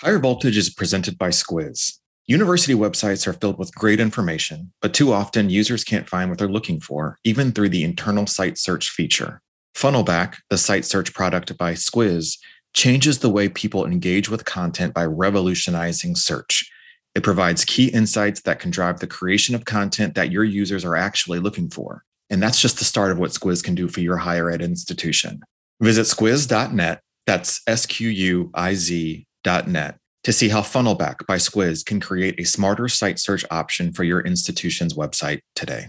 [0.00, 1.94] Higher Voltage is presented by Squiz.
[2.28, 6.46] University websites are filled with great information, but too often users can't find what they're
[6.46, 9.42] looking for, even through the internal site search feature.
[9.74, 12.38] Funnelback, the site search product by Squiz,
[12.74, 16.70] changes the way people engage with content by revolutionizing search.
[17.16, 20.94] It provides key insights that can drive the creation of content that your users are
[20.94, 22.04] actually looking for.
[22.30, 25.40] And that's just the start of what Squiz can do for your higher ed institution.
[25.80, 29.26] Visit squiz.net, that's S Q U I Z
[29.66, 34.04] net to see how Funnelback by Squiz can create a smarter site search option for
[34.04, 35.86] your institution's website today.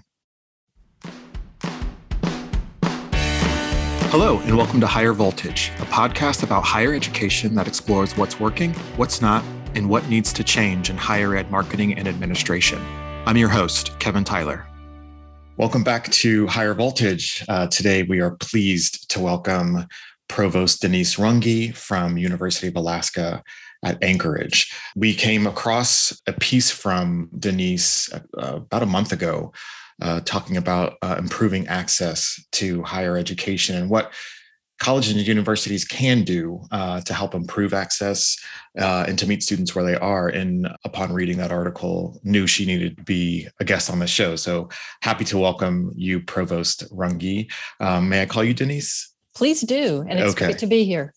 [4.11, 8.73] Hello, and welcome to Higher Voltage, a podcast about higher education that explores what's working,
[8.95, 9.43] what's not,
[9.75, 12.81] and what needs to change in higher ed marketing and administration.
[13.25, 14.65] I'm your host, Kevin Tyler.
[15.57, 17.43] Welcome back to Higher Voltage.
[17.49, 19.85] Uh, today, we are pleased to welcome
[20.29, 23.43] Provost Denise Runge from University of Alaska
[23.83, 24.71] at Anchorage.
[24.95, 29.51] We came across a piece from Denise uh, about a month ago
[30.01, 34.13] uh, talking about uh, improving access to higher education and what
[34.79, 38.37] colleges and universities can do uh, to help improve access
[38.79, 40.29] uh, and to meet students where they are.
[40.29, 44.37] And upon reading that article, knew she needed to be a guest on the show.
[44.37, 44.69] So
[45.01, 47.51] happy to welcome you, Provost Runge.
[47.81, 49.08] Um, may I call you Denise?
[49.39, 50.05] Please do.
[50.05, 50.47] And it's okay.
[50.47, 51.13] great to be here.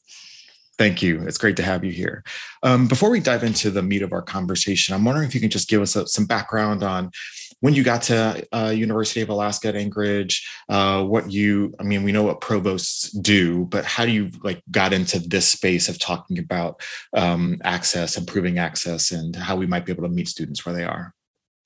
[0.78, 1.26] Thank you.
[1.26, 2.22] It's great to have you here.
[2.62, 5.50] Um, before we dive into the meat of our conversation, I'm wondering if you can
[5.50, 7.10] just give us a, some background on
[7.58, 10.48] when you got to uh, University of Alaska at Anchorage.
[10.68, 14.62] Uh, what you, I mean, we know what provosts do, but how do you like
[14.70, 16.80] got into this space of talking about
[17.16, 20.84] um, access, improving access, and how we might be able to meet students where they
[20.84, 21.12] are?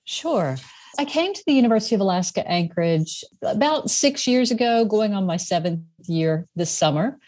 [0.07, 0.57] Sure.
[0.98, 5.37] I came to the University of Alaska Anchorage about six years ago, going on my
[5.37, 7.19] seventh year this summer.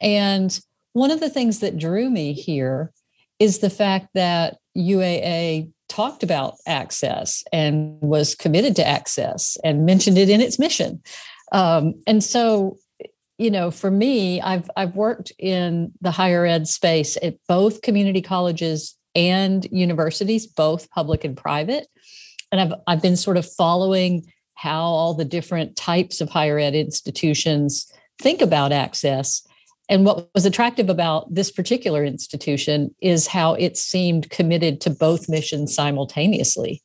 [0.00, 0.58] And
[0.92, 2.92] one of the things that drew me here
[3.38, 10.16] is the fact that UAA talked about access and was committed to access and mentioned
[10.16, 11.02] it in its mission.
[11.52, 12.78] Um, and so,
[13.38, 18.22] you know, for me, I've I've worked in the higher ed space at both community
[18.22, 21.86] colleges and universities, both public and private.
[22.52, 26.74] And I've I've been sort of following how all the different types of higher ed
[26.74, 27.90] institutions
[28.20, 29.42] think about access.
[29.88, 35.28] And what was attractive about this particular institution is how it seemed committed to both
[35.28, 36.80] missions simultaneously.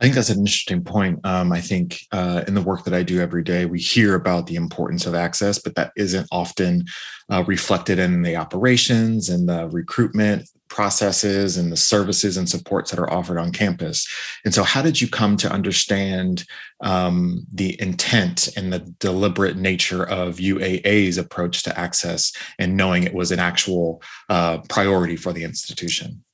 [0.00, 1.20] I think that's an interesting point.
[1.24, 4.46] Um, I think uh, in the work that I do every day, we hear about
[4.46, 6.84] the importance of access, but that isn't often
[7.30, 12.98] uh, reflected in the operations and the recruitment processes and the services and supports that
[12.98, 14.08] are offered on campus.
[14.44, 16.44] And so, how did you come to understand
[16.80, 23.14] um, the intent and the deliberate nature of UAA's approach to access and knowing it
[23.14, 26.24] was an actual uh, priority for the institution?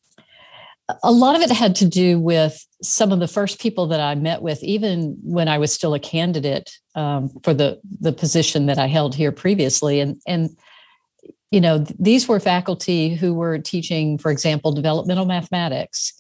[1.05, 4.15] A lot of it had to do with some of the first people that I
[4.15, 8.79] met with, even when I was still a candidate um, for the the position that
[8.79, 10.49] I held here previously, and and
[11.51, 16.13] you know, these were faculty who were teaching, for example, developmental mathematics.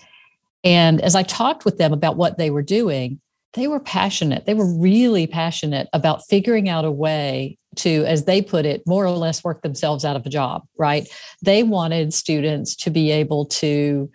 [0.64, 3.20] And as I talked with them about what they were doing,
[3.54, 4.46] they were passionate.
[4.46, 9.04] They were really passionate about figuring out a way to, as they put it, more
[9.04, 11.08] or less work themselves out of a job, right?
[11.42, 14.10] They wanted students to be able to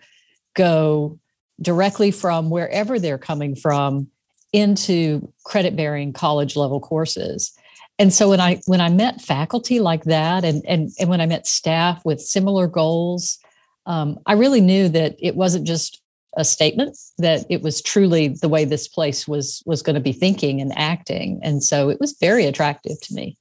[0.54, 1.18] go
[1.60, 4.08] directly from wherever they're coming from
[4.52, 7.52] into credit bearing college level courses
[7.98, 11.26] and so when i when i met faculty like that and and, and when i
[11.26, 13.38] met staff with similar goals
[13.86, 16.02] um, i really knew that it wasn't just
[16.36, 20.12] a statement that it was truly the way this place was was going to be
[20.12, 21.40] thinking and acting.
[21.42, 23.36] And so it was very attractive to me.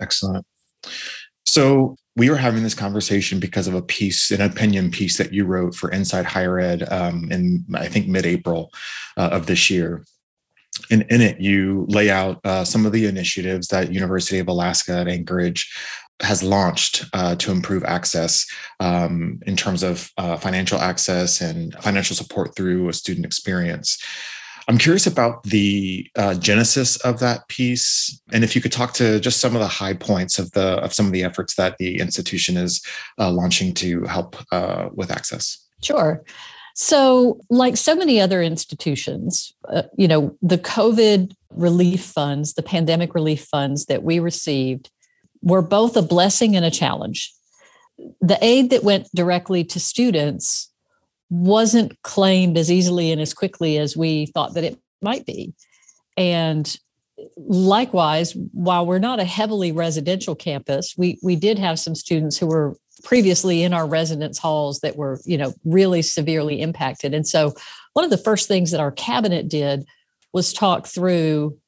[0.00, 0.44] Excellent.
[1.44, 5.44] So we were having this conversation because of a piece, an opinion piece that you
[5.44, 8.72] wrote for Inside Higher Ed um, in I think mid-April
[9.18, 10.04] uh, of this year,
[10.90, 14.92] and in it you lay out uh, some of the initiatives that university of alaska
[14.92, 15.70] at anchorage
[16.20, 18.46] has launched uh, to improve access
[18.80, 24.02] um, in terms of uh, financial access and financial support through a student experience.
[24.68, 29.20] I'm curious about the uh, genesis of that piece and if you could talk to
[29.20, 32.00] just some of the high points of the of some of the efforts that the
[32.00, 32.84] institution is
[33.20, 35.66] uh, launching to help uh, with access.
[35.82, 36.24] Sure
[36.78, 43.14] so, like so many other institutions, uh, you know, the COVID relief funds, the pandemic
[43.14, 44.90] relief funds that we received
[45.40, 47.32] were both a blessing and a challenge.
[48.20, 50.70] The aid that went directly to students
[51.30, 55.54] wasn't claimed as easily and as quickly as we thought that it might be.
[56.18, 56.76] And
[57.38, 62.48] likewise, while we're not a heavily residential campus, we, we did have some students who
[62.48, 67.14] were previously in our residence halls that were, you know, really severely impacted.
[67.14, 67.54] And so
[67.92, 69.84] one of the first things that our cabinet did
[70.32, 71.58] was talk through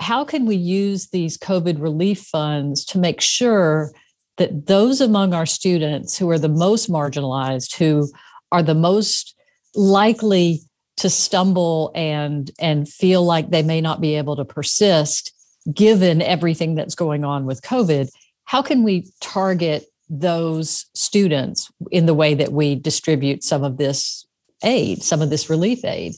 [0.00, 3.92] how can we use these COVID relief funds to make sure
[4.38, 8.10] that those among our students who are the most marginalized, who
[8.50, 9.36] are the most
[9.74, 10.62] likely
[10.96, 15.32] to stumble and and feel like they may not be able to persist
[15.72, 18.08] given everything that's going on with covid
[18.44, 24.26] how can we target those students in the way that we distribute some of this
[24.64, 26.14] aid some of this relief aid.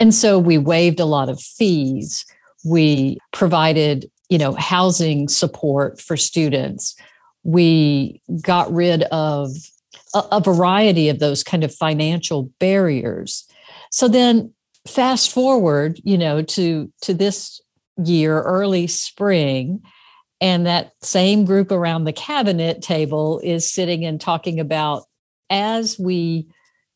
[0.00, 2.24] And so we waived a lot of fees.
[2.64, 6.96] We provided you know housing support for students.
[7.44, 9.50] We got rid of
[10.14, 13.46] a, a variety of those kind of financial barriers.
[13.90, 14.52] So then
[14.86, 17.60] fast forward, you know, to to this
[18.02, 19.82] year, early spring,
[20.42, 25.04] and that same group around the cabinet table is sitting and talking about
[25.48, 26.48] as we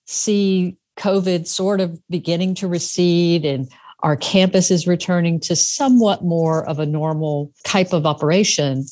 [0.04, 3.70] see COVID sort of beginning to recede and
[4.00, 8.84] our campus is returning to somewhat more of a normal type of operation.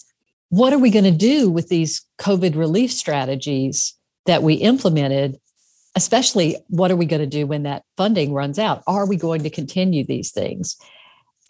[0.50, 5.36] What are we going to do with these COVID relief strategies that we implemented
[5.96, 8.82] especially what are we going to do when that funding runs out?
[8.86, 10.76] Are we going to continue these things?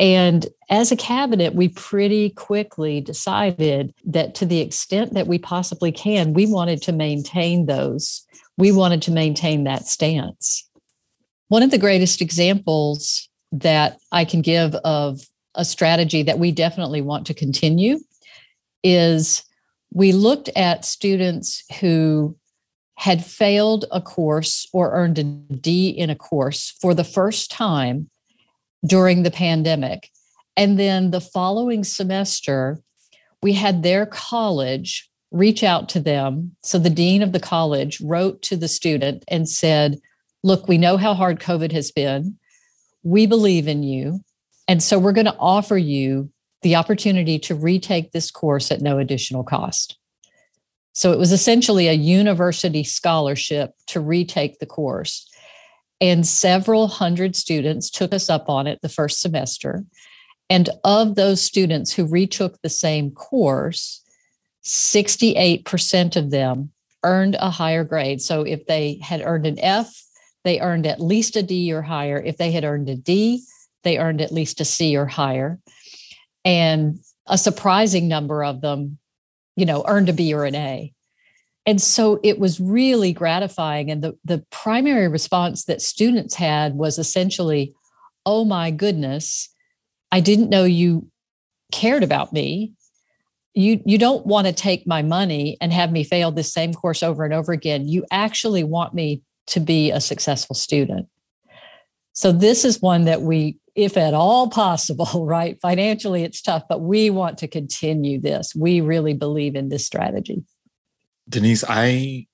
[0.00, 5.92] And as a cabinet, we pretty quickly decided that to the extent that we possibly
[5.92, 8.26] can, we wanted to maintain those.
[8.56, 10.68] We wanted to maintain that stance.
[11.48, 15.20] One of the greatest examples that I can give of
[15.54, 18.00] a strategy that we definitely want to continue
[18.82, 19.44] is
[19.92, 22.36] we looked at students who
[22.96, 28.10] had failed a course or earned a D in a course for the first time
[28.86, 30.10] during the pandemic.
[30.56, 32.80] And then the following semester,
[33.42, 36.54] we had their college reach out to them.
[36.62, 40.00] So the dean of the college wrote to the student and said,
[40.42, 42.38] Look, we know how hard COVID has been.
[43.02, 44.20] We believe in you.
[44.68, 46.30] And so we're going to offer you
[46.62, 49.98] the opportunity to retake this course at no additional cost.
[50.92, 55.28] So it was essentially a university scholarship to retake the course.
[56.04, 59.86] And several hundred students took us up on it the first semester.
[60.50, 64.02] And of those students who retook the same course,
[64.64, 66.72] 68% of them
[67.02, 68.20] earned a higher grade.
[68.20, 69.98] So if they had earned an F,
[70.44, 72.20] they earned at least a D or higher.
[72.22, 73.42] If they had earned a D,
[73.82, 75.58] they earned at least a C or higher.
[76.44, 78.98] And a surprising number of them
[79.56, 80.92] you know, earned a B or an A.
[81.66, 83.90] And so it was really gratifying.
[83.90, 87.74] And the, the primary response that students had was essentially,
[88.26, 89.48] oh my goodness,
[90.12, 91.08] I didn't know you
[91.72, 92.74] cared about me.
[93.54, 97.02] You, you don't want to take my money and have me fail this same course
[97.02, 97.88] over and over again.
[97.88, 101.08] You actually want me to be a successful student.
[102.12, 105.60] So this is one that we if at all possible, right?
[105.60, 108.54] Financially, it's tough, but we want to continue this.
[108.54, 110.44] We really believe in this strategy.
[111.28, 112.26] Denise, I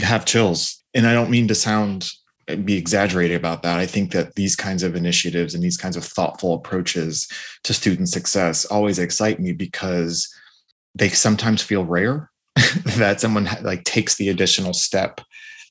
[0.00, 2.10] have chills, and I don't mean to sound
[2.48, 3.78] eh, be exaggerated about that.
[3.78, 7.28] I think that these kinds of initiatives and these kinds of thoughtful approaches
[7.64, 10.32] to student success always excite me because
[10.94, 12.30] they sometimes feel rare
[12.96, 15.20] that someone like takes the additional step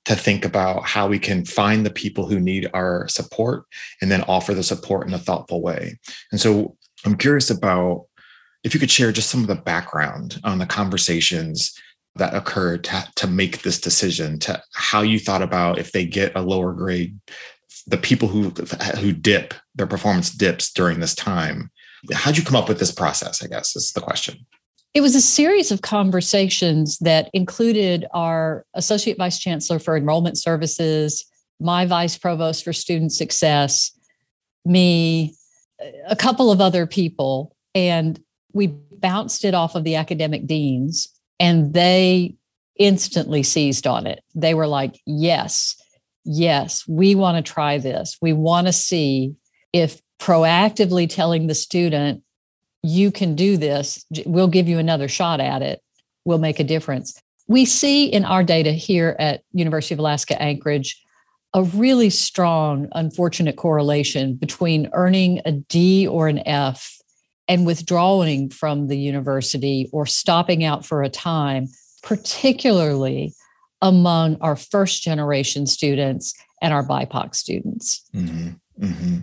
[0.06, 3.66] to think about how we can find the people who need our support
[4.02, 6.00] and then offer the support in a thoughtful way.
[6.32, 8.06] And so I'm curious about
[8.64, 11.76] if you could share just some of the background on the conversations
[12.16, 16.36] that occurred to, to make this decision to how you thought about if they get
[16.36, 17.18] a lower grade
[17.88, 18.50] the people who
[19.00, 21.72] who dip their performance dips during this time
[22.14, 24.46] how'd you come up with this process i guess is the question
[24.94, 31.26] it was a series of conversations that included our Associate Vice Chancellor for Enrollment Services,
[31.62, 33.98] my Vice Provost for Student Success,
[34.66, 35.34] me,
[36.08, 37.56] a couple of other people.
[37.74, 41.08] And we bounced it off of the academic deans,
[41.42, 42.36] and they
[42.78, 44.24] instantly seized on it.
[44.36, 45.76] They were like, yes,
[46.24, 48.18] yes, we want to try this.
[48.22, 49.34] We want to see
[49.74, 52.24] if proactively telling the student
[52.84, 54.06] you can do this.
[54.26, 55.82] We'll give you another shot at it.
[56.26, 57.20] We'll make a difference.
[57.48, 61.04] We see in our data here at University of Alaska Anchorage
[61.56, 67.01] a really strong, unfortunate correlation between earning a D or an F
[67.48, 71.68] and withdrawing from the university or stopping out for a time,
[72.04, 73.34] particularly
[73.82, 78.08] among our first generation students and our BIPOC students.
[78.16, 78.86] Mm-hmm.
[78.86, 79.18] Mm-hmm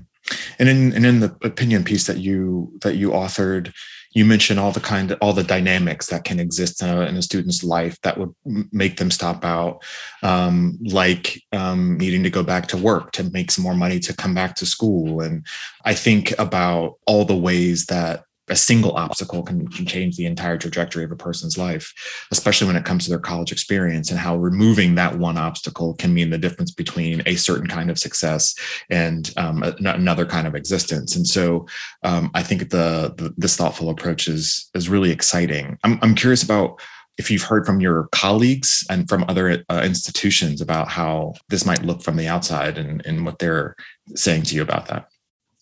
[0.58, 3.72] and in and in the opinion piece that you that you authored
[4.18, 7.62] you mentioned all the kind of all the dynamics that can exist in a, student's
[7.62, 8.34] life that would
[8.72, 9.80] make them stop out
[10.24, 14.12] um, like um, needing to go back to work to make some more money to
[14.12, 15.20] come back to school.
[15.20, 15.46] And
[15.84, 20.58] i think about all the ways that a single obstacle can, can, change the entire
[20.58, 21.92] trajectory of a person's life,
[22.30, 26.12] especially when it comes to their college experience and how removing that one obstacle can
[26.12, 28.54] mean the difference between a certain kind of success
[28.90, 31.16] and um, another kind of existence.
[31.16, 31.66] And so
[32.02, 35.78] um, I think the, the, this thoughtful approach is, is really exciting.
[35.84, 36.80] I'm, I'm curious about
[37.18, 41.82] if you've heard from your colleagues and from other uh, institutions about how this might
[41.82, 43.74] look from the outside and, and what they're
[44.14, 45.08] saying to you about that.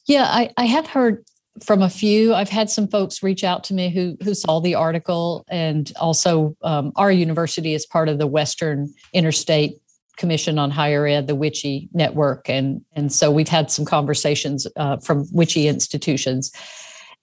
[0.06, 1.24] Yeah, I, I have heard
[1.64, 2.34] from a few.
[2.34, 6.56] I've had some folks reach out to me who who saw the article, and also
[6.62, 9.78] um, our university is part of the Western Interstate
[10.16, 14.98] Commission on Higher Ed, the WICHE network, and and so we've had some conversations uh,
[14.98, 16.52] from WICHE institutions,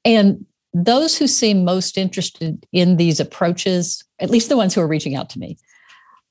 [0.05, 4.87] and those who seem most interested in these approaches, at least the ones who are
[4.87, 5.57] reaching out to me,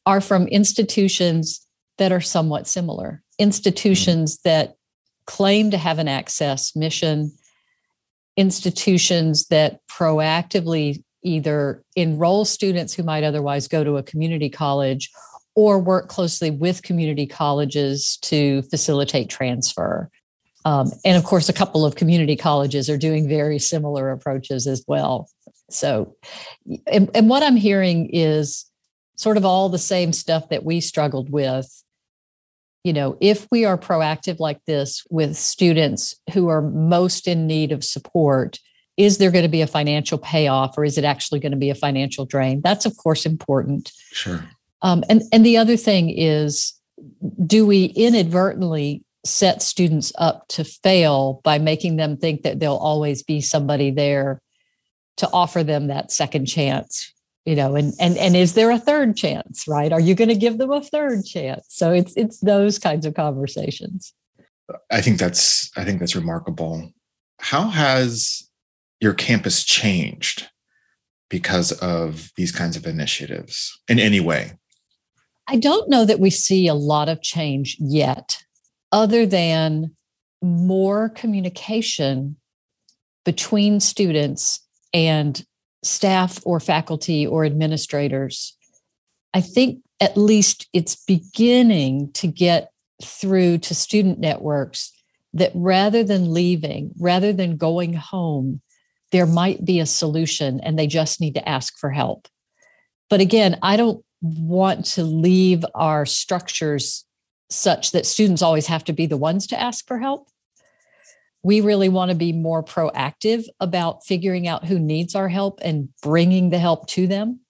[0.05, 1.65] are from institutions
[1.99, 4.49] that are somewhat similar, institutions mm-hmm.
[4.49, 4.77] that
[5.27, 7.33] claim to have an access mission
[8.37, 15.11] institutions that proactively either enroll students who might otherwise go to a community college
[15.55, 20.11] or work closely with community colleges to facilitate transfer.
[20.65, 24.85] Um, and of course, a couple of community colleges are doing very similar approaches as
[24.87, 25.29] well.
[25.71, 26.17] So,
[26.87, 28.65] and, and what I'm hearing is
[29.17, 31.82] sort of all the same stuff that we struggled with
[32.85, 37.71] you know, if we are proactive like this with students who are most in need
[37.71, 38.59] of support,
[38.97, 41.71] is there going to be a financial payoff or is it actually going to be
[41.71, 42.61] a financial drain?
[42.63, 43.93] That's, of course, important.
[44.11, 44.45] Sure.
[44.83, 46.75] Um, and, and the other thing is,
[47.47, 53.23] do we inadvertently set students up to fail by making them think that there'll always
[53.23, 54.43] be somebody there
[55.19, 57.13] to offer them that second chance
[57.45, 59.93] you know and and and is there a third chance right?
[59.93, 61.67] Are you going to give them a third chance?
[61.69, 64.13] So it's it's those kinds of conversations.
[64.91, 66.93] I think that's i think that's remarkable.
[67.41, 68.49] How has
[69.01, 70.49] your campus changed
[71.29, 74.53] because of these kinds of initiatives in any way?
[75.49, 78.39] I don't know that we see a lot of change yet
[78.93, 79.97] other than
[80.41, 82.37] more communication
[83.25, 84.61] between students
[84.93, 85.45] and
[85.83, 88.57] staff or faculty or administrators,
[89.35, 92.71] I think at least it's beginning to get
[93.03, 94.93] through to student networks
[95.35, 98.61] that rather than leaving, rather than going home,
[99.13, 102.29] there might be a solution and they just need to ask for help.
[103.11, 107.05] But again, I don't want to leave our structures
[107.51, 110.29] such that students always have to be the ones to ask for help
[111.43, 115.89] we really want to be more proactive about figuring out who needs our help and
[116.03, 117.41] bringing the help to them.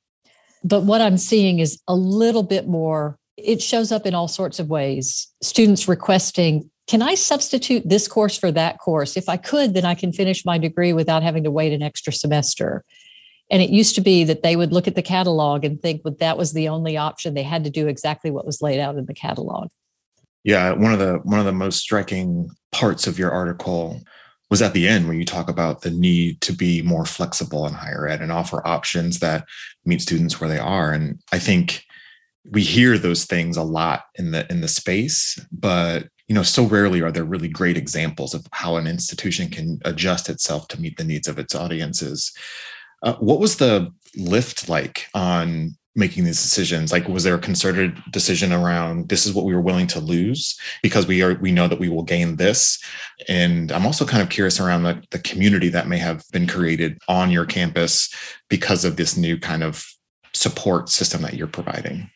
[0.65, 4.59] But what I'm seeing is a little bit more, it shows up in all sorts
[4.59, 5.29] of ways.
[5.43, 9.17] Students requesting, can I substitute this course for that course?
[9.17, 12.13] If I could, then I can finish my degree without having to wait an extra
[12.13, 12.85] semester.
[13.51, 16.21] And it used to be that they would look at the catalog and think that
[16.21, 17.35] that was the only option.
[17.35, 19.69] They had to do exactly what was laid out in the catalog.
[20.45, 24.01] Yeah, one of the one of the most striking parts of your article
[24.51, 27.73] was at the end when you talk about the need to be more flexible in
[27.73, 29.47] higher ed and offer options that
[29.87, 30.93] meet students where they are.
[30.93, 31.85] And I think
[32.51, 36.65] we hear those things a lot in the in the space, but you know, so
[36.65, 40.97] rarely are there really great examples of how an institution can adjust itself to meet
[40.97, 42.33] the needs of its audiences.
[43.03, 46.93] Uh, what was the lift like on making these decisions?
[46.93, 50.59] Like was there a concerted decision around this is what we were willing to lose
[50.83, 52.83] because we are we know that we will gain this?
[53.29, 56.99] And i'm also kind of curious around the, the community that may have been created
[57.09, 58.13] on your campus
[58.49, 59.87] because of this new kind of
[60.33, 62.11] support system that you're providing.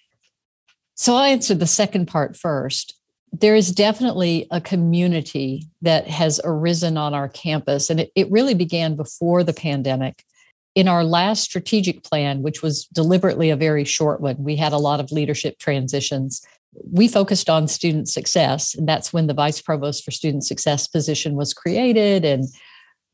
[0.95, 2.95] So i'll answer the second part first.
[3.33, 8.55] There is definitely a community that has arisen on our campus and it, it really
[8.55, 10.25] began before the pandemic
[10.77, 14.79] in our last strategic plan, which was deliberately a very short one, we had a
[14.79, 16.43] lot of leadership transitions.
[16.93, 21.35] We focused on student success, and that's when the vice provost for student success position
[21.35, 22.27] was created.
[22.27, 22.45] And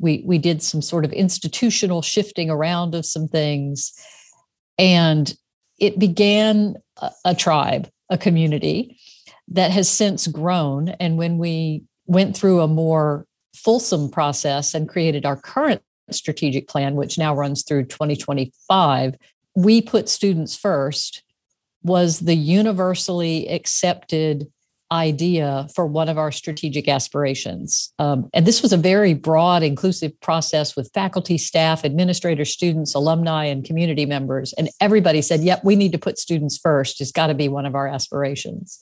[0.01, 3.93] we, we did some sort of institutional shifting around of some things.
[4.77, 5.33] And
[5.79, 8.99] it began a, a tribe, a community
[9.47, 10.89] that has since grown.
[10.89, 16.95] And when we went through a more fulsome process and created our current strategic plan,
[16.95, 19.17] which now runs through 2025,
[19.55, 21.23] we put students first,
[21.83, 24.47] was the universally accepted
[24.93, 27.93] idea for one of our strategic aspirations.
[27.99, 33.47] Um, and this was a very broad, inclusive process with faculty, staff, administrators, students, alumni,
[33.47, 34.53] and community members.
[34.53, 37.01] And everybody said, yep, we need to put students first.
[37.01, 38.81] It's got to be one of our aspirations.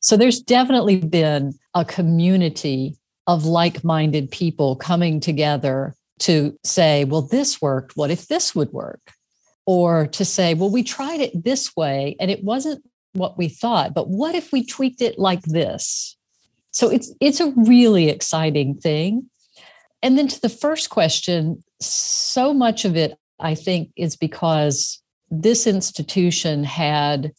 [0.00, 7.22] So there's definitely been a community of like minded people coming together to say, well,
[7.22, 7.96] this worked.
[7.96, 9.12] What if this would work?
[9.66, 13.94] Or to say, well, we tried it this way and it wasn't what we thought,
[13.94, 16.16] but what if we tweaked it like this?
[16.70, 19.30] So it's it's a really exciting thing.
[20.02, 25.66] And then to the first question, so much of it I think is because this
[25.66, 27.32] institution had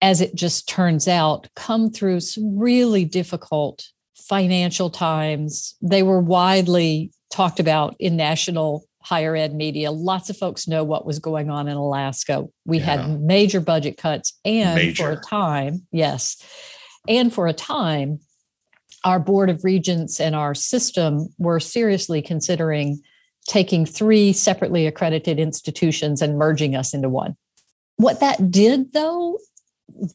[0.00, 5.76] as it just turns out come through some really difficult financial times.
[5.82, 9.90] They were widely talked about in national higher ed media.
[9.90, 12.46] Lots of folks know what was going on in Alaska.
[12.64, 12.84] We yeah.
[12.84, 15.02] had major budget cuts, and major.
[15.02, 16.42] for a time, yes,
[17.08, 18.20] and for a time,
[19.04, 23.02] our board of regents and our system were seriously considering
[23.46, 27.34] taking three separately accredited institutions and merging us into one.
[27.96, 29.38] What that did, though,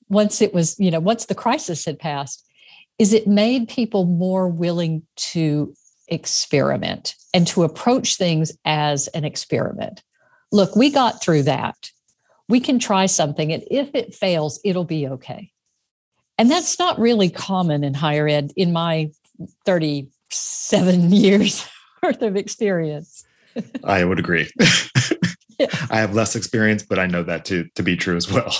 [0.09, 2.43] once it was, you know, once the crisis had passed,
[2.97, 5.73] is it made people more willing to
[6.11, 10.03] experiment and to approach things as an experiment.
[10.51, 11.91] Look, we got through that.
[12.47, 15.51] We can try something, and if it fails, it'll be okay.
[16.37, 19.11] And that's not really common in higher ed in my
[19.65, 21.67] 37 years
[22.01, 23.25] worth of experience.
[23.83, 24.49] I would agree.
[25.89, 28.55] I have less experience, but I know that to, to be true as well.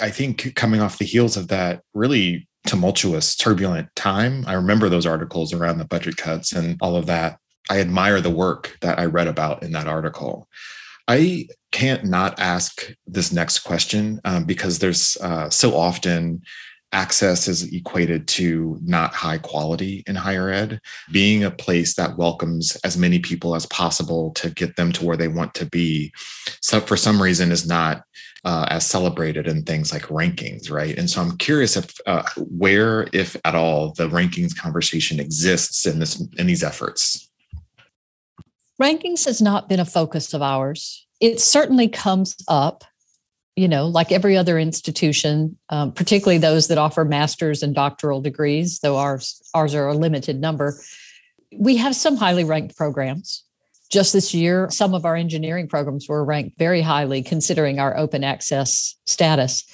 [0.00, 4.44] I think coming off the heels of that really tumultuous, turbulent time.
[4.46, 7.38] I remember those articles around the budget cuts and all of that.
[7.70, 10.48] I admire the work that I read about in that article.
[11.08, 16.42] I can't not ask this next question um, because there's uh, so often
[16.92, 20.80] access is equated to not high quality in higher ed.
[21.10, 25.16] Being a place that welcomes as many people as possible to get them to where
[25.16, 26.12] they want to be,
[26.60, 28.04] so for some reason, is not
[28.44, 30.98] uh, as celebrated in things like rankings, right?
[30.98, 35.98] And so I'm curious if uh, where, if at all, the rankings conversation exists in
[35.98, 37.28] this in these efforts.
[38.80, 41.06] Rankings has not been a focus of ours.
[41.20, 42.84] It certainly comes up,
[43.56, 48.80] you know, like every other institution, um, particularly those that offer master's and doctoral degrees,
[48.80, 50.78] though ours ours are a limited number.
[51.54, 53.44] We have some highly ranked programs
[53.92, 58.24] just this year, some of our engineering programs were ranked very highly considering our open
[58.24, 59.64] access status.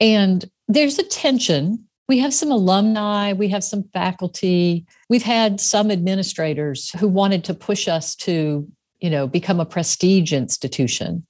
[0.00, 1.86] And there's a tension.
[2.08, 7.54] We have some alumni, we have some faculty, we've had some administrators who wanted to
[7.54, 8.68] push us to,
[9.00, 11.26] you know, become a prestige institution.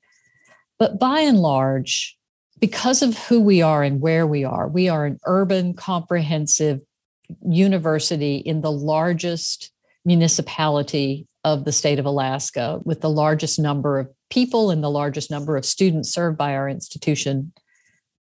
[0.79, 2.17] But by and large,
[2.61, 6.81] because of who we are and where we are, we are an urban, comprehensive
[7.47, 9.71] university in the largest
[10.05, 15.31] municipality of the state of Alaska, with the largest number of people and the largest
[15.31, 17.53] number of students served by our institution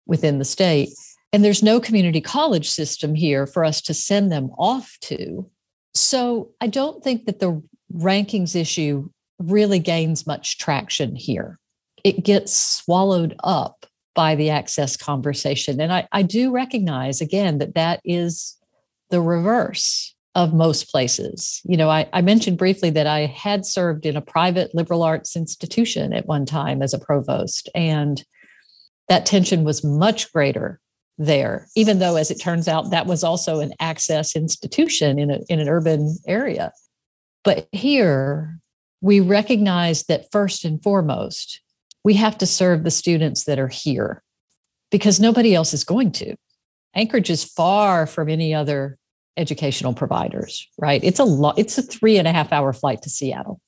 [0.06, 0.90] within the state.
[1.32, 5.50] And there's no community college system here for us to send them off to.
[5.94, 7.62] So I don't think that the
[7.92, 11.58] rankings issue really gains much traction here.
[12.04, 15.80] It gets swallowed up by the access conversation.
[15.80, 18.56] And I, I do recognize, again, that that is
[19.10, 21.60] the reverse of most places.
[21.64, 25.36] You know, I, I, mentioned briefly that I had served in a private liberal arts
[25.36, 28.24] institution at one time as a provost, and
[29.08, 30.80] that tension was much greater
[31.18, 35.38] there, even though, as it turns out, that was also an access institution in, a,
[35.48, 36.72] in an urban area.
[37.44, 38.58] But here,
[39.00, 41.60] we recognize that first and foremost,
[42.04, 44.22] we have to serve the students that are here
[44.90, 46.36] because nobody else is going to.
[46.94, 48.98] Anchorage is far from any other
[49.36, 51.02] educational providers, right?
[51.02, 53.60] It's a lot, it's a three and a half hour flight to Seattle.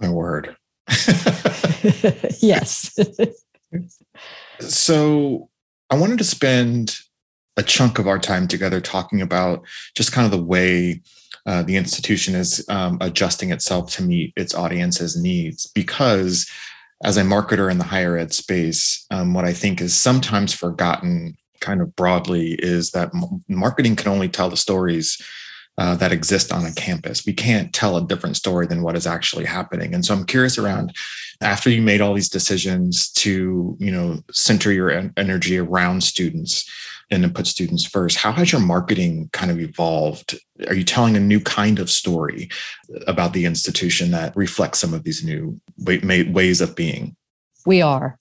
[0.00, 0.56] My word.
[2.40, 2.96] yes.
[4.60, 5.48] so
[5.90, 6.96] I wanted to spend
[7.56, 11.02] a chunk of our time together talking about just kind of the way
[11.46, 16.50] uh, the institution is um, adjusting itself to meet its audience's needs because
[17.04, 21.34] as a marketer in the higher ed space um, what i think is sometimes forgotten
[21.60, 23.10] kind of broadly is that
[23.48, 25.20] marketing can only tell the stories
[25.78, 27.26] uh, that exist on a campus.
[27.26, 29.94] We can't tell a different story than what is actually happening.
[29.94, 30.94] And so I'm curious around
[31.40, 36.68] after you made all these decisions to, you know, center your energy around students
[37.10, 40.38] and to put students first, how has your marketing kind of evolved?
[40.68, 42.48] Are you telling a new kind of story
[43.06, 47.16] about the institution that reflects some of these new ways of being?
[47.66, 48.18] We are.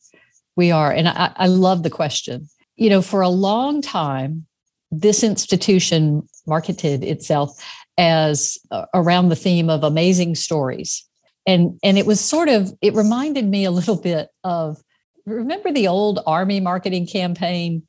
[0.55, 0.91] We are.
[0.91, 4.45] And I, I love the question you know, for a long time,
[4.91, 7.51] this institution marketed itself
[7.97, 11.07] as uh, around the theme of amazing stories.
[11.45, 14.81] And, and it was sort of, it reminded me a little bit of,
[15.25, 17.83] remember the old army marketing campaign,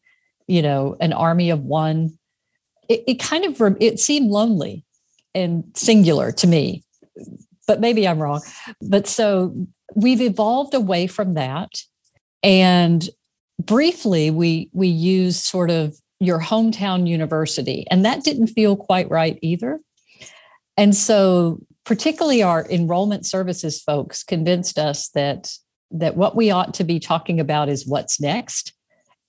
[0.47, 2.19] you know, an army of one?
[2.89, 4.85] It, it kind of, it seemed lonely
[5.35, 6.85] and singular to me,
[7.67, 8.43] but maybe I'm wrong.
[8.81, 9.55] But so
[9.95, 11.71] we've evolved away from that.
[12.43, 13.09] And
[13.59, 19.39] briefly, we, we use sort of your hometown university, and that didn't feel quite right
[19.43, 19.81] either.
[20.77, 25.53] And so, particularly our enrollment services folks convinced us that
[25.91, 28.73] that what we ought to be talking about is what's next.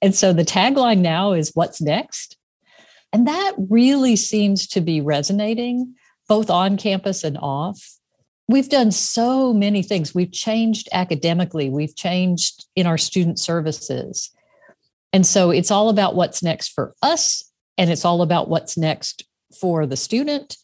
[0.01, 2.37] And so the tagline now is what's next.
[3.13, 5.95] And that really seems to be resonating
[6.27, 7.97] both on campus and off.
[8.47, 10.13] We've done so many things.
[10.13, 14.31] We've changed academically, we've changed in our student services.
[15.15, 19.23] And so it's all about what's next for us, and it's all about what's next
[19.61, 20.57] for the student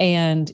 [0.00, 0.50] and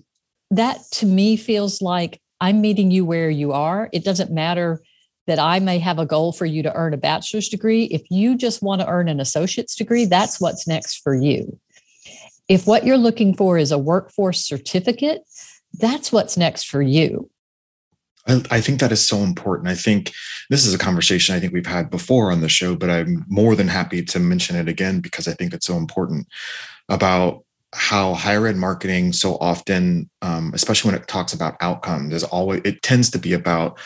[0.51, 3.89] that to me feels like I'm meeting you where you are.
[3.93, 4.83] It doesn't matter
[5.29, 7.85] that I may have a goal for you to earn a bachelor's degree.
[7.85, 11.57] If you just want to earn an associate's degree, that's what's next for you.
[12.49, 15.23] If what you're looking for is a workforce certificate,
[15.75, 17.30] that's what's next for you.
[18.27, 19.69] I, think that is so important.
[19.69, 20.13] I think
[20.51, 23.57] this is a conversation I think we've had before on the show, but I'm more
[23.57, 26.29] than happy to mention it again because I think it's so important
[26.89, 32.25] about how higher ed marketing so often, um, especially when it talks about outcomes, is
[32.25, 33.79] always it tends to be about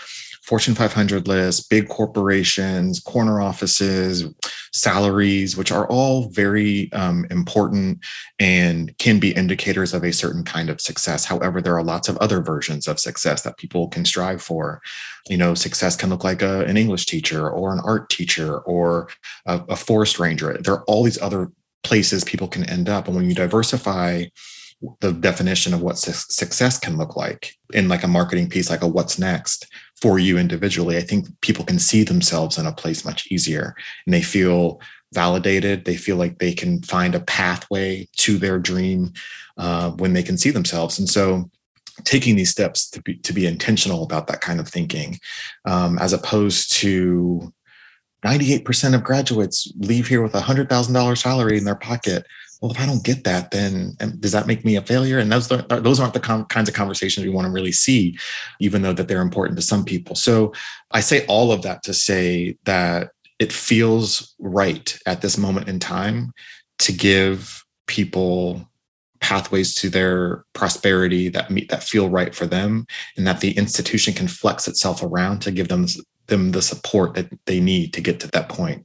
[0.44, 4.26] Fortune 500 lists, big corporations, corner offices,
[4.74, 7.98] salaries, which are all very um, important
[8.38, 11.24] and can be indicators of a certain kind of success.
[11.24, 14.83] However, there are lots of other versions of success that people can strive for.
[15.30, 19.09] You know, success can look like a, an English teacher or an art teacher or
[19.46, 20.59] a, a forest ranger.
[20.61, 21.52] There are all these other
[21.85, 23.07] places people can end up.
[23.07, 24.24] And when you diversify
[25.01, 28.83] the definition of what su- success can look like in like a marketing piece, like
[28.83, 29.66] a what's next
[30.01, 33.75] for you individually, I think people can see themselves in a place much easier
[34.07, 34.81] and they feel
[35.12, 35.85] validated.
[35.85, 39.12] They feel like they can find a pathway to their dream
[39.57, 40.99] uh, when they can see themselves.
[40.99, 41.51] And so
[42.03, 45.18] taking these steps to be, to be intentional about that kind of thinking,
[45.64, 47.53] um, as opposed to
[48.25, 52.27] 98% of graduates leave here with a $100,000 salary in their pocket.
[52.61, 55.19] Well, if I don't get that, then does that make me a failure?
[55.19, 58.19] And those, those aren't the com- kinds of conversations we want to really see,
[58.61, 60.17] even though that they're important to some people.
[60.17, 60.53] So
[60.90, 65.79] I say all of that to say that it feels right at this moment in
[65.79, 66.33] time
[66.79, 68.69] to give people
[69.21, 72.87] pathways to their prosperity that meet that feel right for them
[73.17, 75.87] and that the institution can flex itself around to give them
[76.27, 78.85] them the support that they need to get to that point.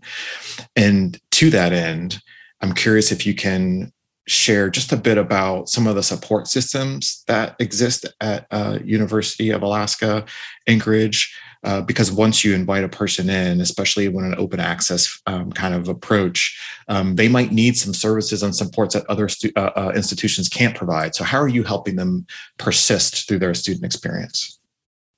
[0.75, 2.19] And to that end,
[2.61, 3.91] I'm curious if you can
[4.27, 9.49] share just a bit about some of the support systems that exist at uh, University
[9.49, 10.25] of Alaska
[10.67, 11.35] Anchorage.
[11.61, 15.73] Uh, because once you invite a person in, especially when an open access um, kind
[15.73, 19.91] of approach, um, they might need some services and supports that other stu- uh, uh
[19.93, 21.15] institutions can't provide.
[21.15, 22.25] So, how are you helping them
[22.57, 24.57] persist through their student experience?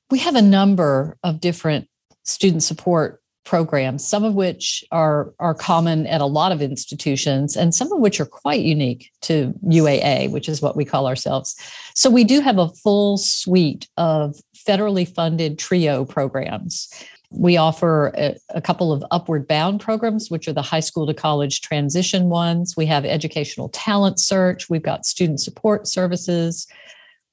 [0.09, 1.87] We have a number of different
[2.23, 3.20] student support
[3.51, 7.99] programs, some of which are, are common at a lot of institutions, and some of
[7.99, 11.57] which are quite unique to UAA, which is what we call ourselves.
[11.93, 16.89] So we do have a full suite of federally funded TRIO programs.
[17.29, 21.13] We offer a, a, couple of upward bound programs, which are the high school to
[21.13, 22.77] college transition ones.
[22.77, 24.69] We have educational talent search.
[24.69, 26.67] We've got student support services.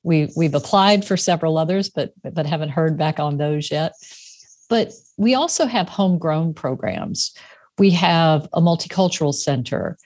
[0.02, 3.92] We, we've applied for several others, but, but haven't heard back on those yet.
[4.68, 7.32] But we also have homegrown programs.
[7.78, 9.98] We have a multicultural center.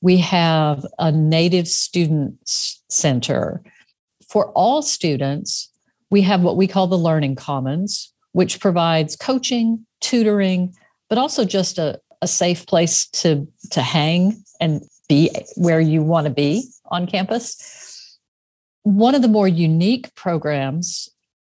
[0.00, 3.62] We have a Native Students Center.
[4.28, 5.70] For all students,
[6.10, 10.74] we have what we call the Learning Commons, which provides coaching, tutoring,
[11.08, 16.26] but also just a, a safe place to, to hang and be where you want
[16.26, 18.18] to be on campus.
[18.82, 21.08] One of the more unique programs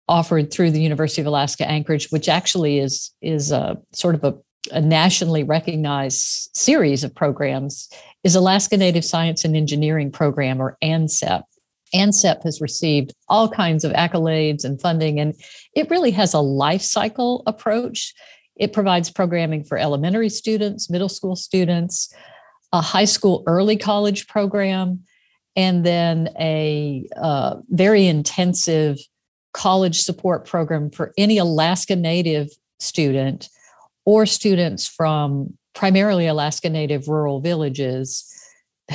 [0.08, 4.34] offered through the University of Alaska Anchorage, which actually is is a sort of a,
[4.72, 7.88] a nationally recognized series of programs,
[8.24, 11.42] is Alaska Native Science and Engineering Program or ANSEP.
[11.94, 15.34] ANSEP has received all kinds of accolades and funding, and
[15.74, 18.14] it really has a life cycle approach.
[18.56, 22.12] It provides programming for elementary students, middle school students,
[22.72, 25.04] a high school early college program,
[25.56, 28.98] and then a uh, very intensive
[29.58, 33.48] college support program for any Alaska Native student
[34.04, 38.24] or students from primarily Alaska Native rural villages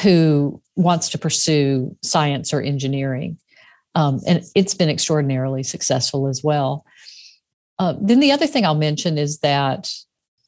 [0.01, 3.37] who wants to pursue science or engineering.
[3.93, 6.85] Um, and it's been extraordinarily successful as well.
[7.77, 9.91] Uh, then the other thing I'll mention is that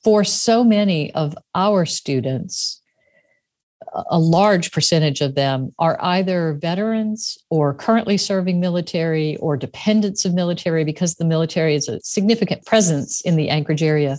[0.01, 2.81] for so many of our students,
[4.09, 10.33] a large percentage of them are either veterans or currently serving military or dependents of
[10.33, 14.17] military because the military is a significant presence in the Anchorage area.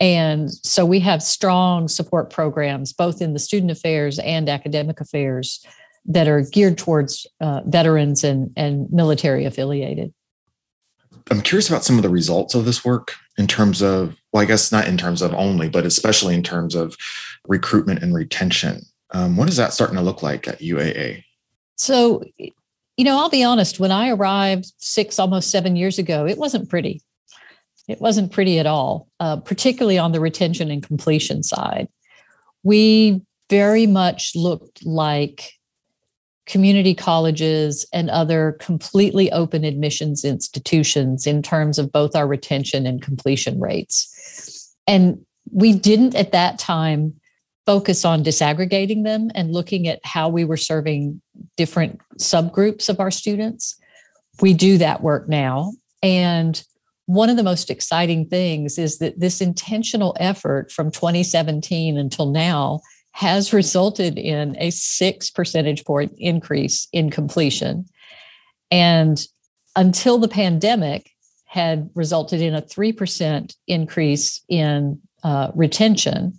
[0.00, 5.64] And so we have strong support programs, both in the student affairs and academic affairs,
[6.04, 10.12] that are geared towards uh, veterans and, and military affiliated.
[11.30, 14.46] I'm curious about some of the results of this work in terms of, well, I
[14.46, 16.96] guess not in terms of only, but especially in terms of
[17.46, 18.82] recruitment and retention.
[19.10, 21.24] Um, what is that starting to look like at UAA?
[21.76, 26.38] So, you know, I'll be honest, when I arrived six, almost seven years ago, it
[26.38, 27.02] wasn't pretty.
[27.88, 31.88] It wasn't pretty at all, uh, particularly on the retention and completion side.
[32.62, 35.52] We very much looked like
[36.46, 43.02] community colleges and other completely open admissions institutions in terms of both our retention and
[43.02, 44.08] completion rates.
[44.86, 47.14] And we didn't at that time
[47.66, 51.20] focus on disaggregating them and looking at how we were serving
[51.56, 53.76] different subgroups of our students.
[54.40, 55.72] We do that work now.
[56.02, 56.62] And
[57.06, 62.80] one of the most exciting things is that this intentional effort from 2017 until now
[63.12, 67.86] has resulted in a six percentage point increase in completion.
[68.70, 69.24] And
[69.76, 71.11] until the pandemic,
[71.52, 76.38] had resulted in a 3% increase in uh, retention.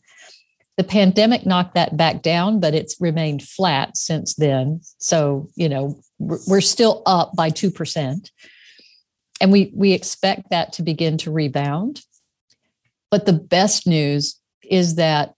[0.77, 4.81] The pandemic knocked that back down, but it's remained flat since then.
[4.97, 8.29] So, you know, we're still up by 2%
[9.43, 12.01] and we we expect that to begin to rebound
[13.11, 15.35] but the best news is that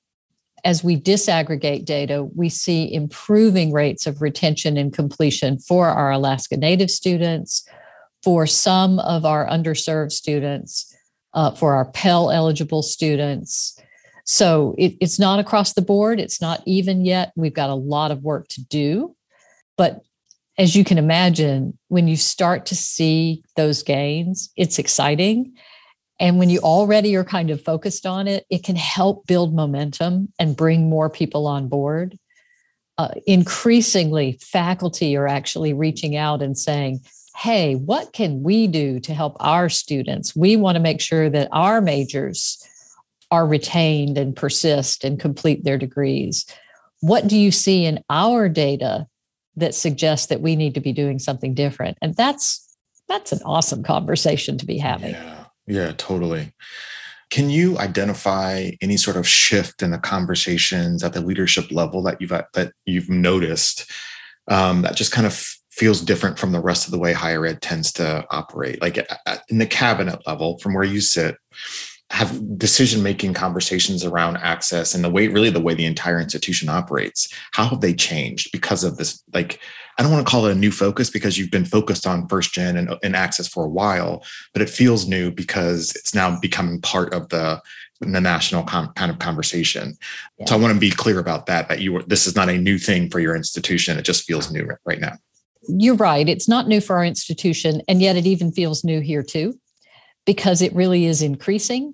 [0.64, 6.56] as we disaggregate data we see improving rates of retention and completion for our alaska
[6.56, 7.68] native students
[8.26, 10.94] for some of our underserved students
[11.34, 13.80] uh, for our pell eligible students
[14.26, 18.12] so it, it's not across the board it's not even yet we've got a lot
[18.12, 19.16] of work to do
[19.78, 20.02] but
[20.58, 25.54] as you can imagine, when you start to see those gains, it's exciting.
[26.20, 30.30] And when you already are kind of focused on it, it can help build momentum
[30.40, 32.18] and bring more people on board.
[32.98, 37.02] Uh, increasingly, faculty are actually reaching out and saying,
[37.36, 40.36] Hey, what can we do to help our students?
[40.36, 42.66] We want to make sure that our majors
[43.32, 46.46] are retained and persist and complete their degrees.
[47.02, 49.08] What do you see in our data
[49.58, 53.84] that suggests that we need to be doing something different and that's that's an awesome
[53.84, 56.54] conversation to be having yeah yeah totally
[57.30, 62.20] can you identify any sort of shift in the conversations at the leadership level that
[62.22, 63.90] you've that you've noticed
[64.48, 67.62] um, that just kind of feels different from the rest of the way higher ed
[67.62, 68.82] tends to operate.
[68.82, 68.98] Like
[69.50, 71.36] in the cabinet level from where you sit
[72.12, 76.70] have decision making conversations around access and the way really the way the entire institution
[76.70, 79.60] operates how have they changed because of this like
[79.98, 82.54] i don't want to call it a new focus because you've been focused on first
[82.54, 86.80] gen and, and access for a while but it feels new because it's now becoming
[86.80, 87.60] part of the
[88.02, 89.98] the national com- kind of conversation.
[90.38, 90.46] Yeah.
[90.46, 92.58] so i want to be clear about that that you were this is not a
[92.58, 93.98] new thing for your institution.
[93.98, 95.14] It just feels new right now
[95.68, 99.24] you're right it's not new for our institution and yet it even feels new here
[99.24, 99.58] too
[100.26, 101.94] because it really is increasing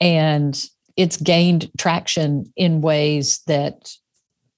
[0.00, 3.92] and it's gained traction in ways that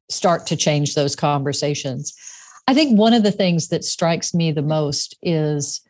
[0.08, 2.14] start to change those conversations.
[2.68, 5.80] I think one of the things that strikes me the most is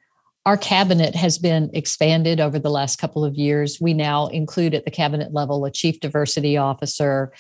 [0.45, 3.81] our cabinet has been expanded over the last couple of years.
[3.81, 7.33] We now include at the cabinet level a chief diversity officer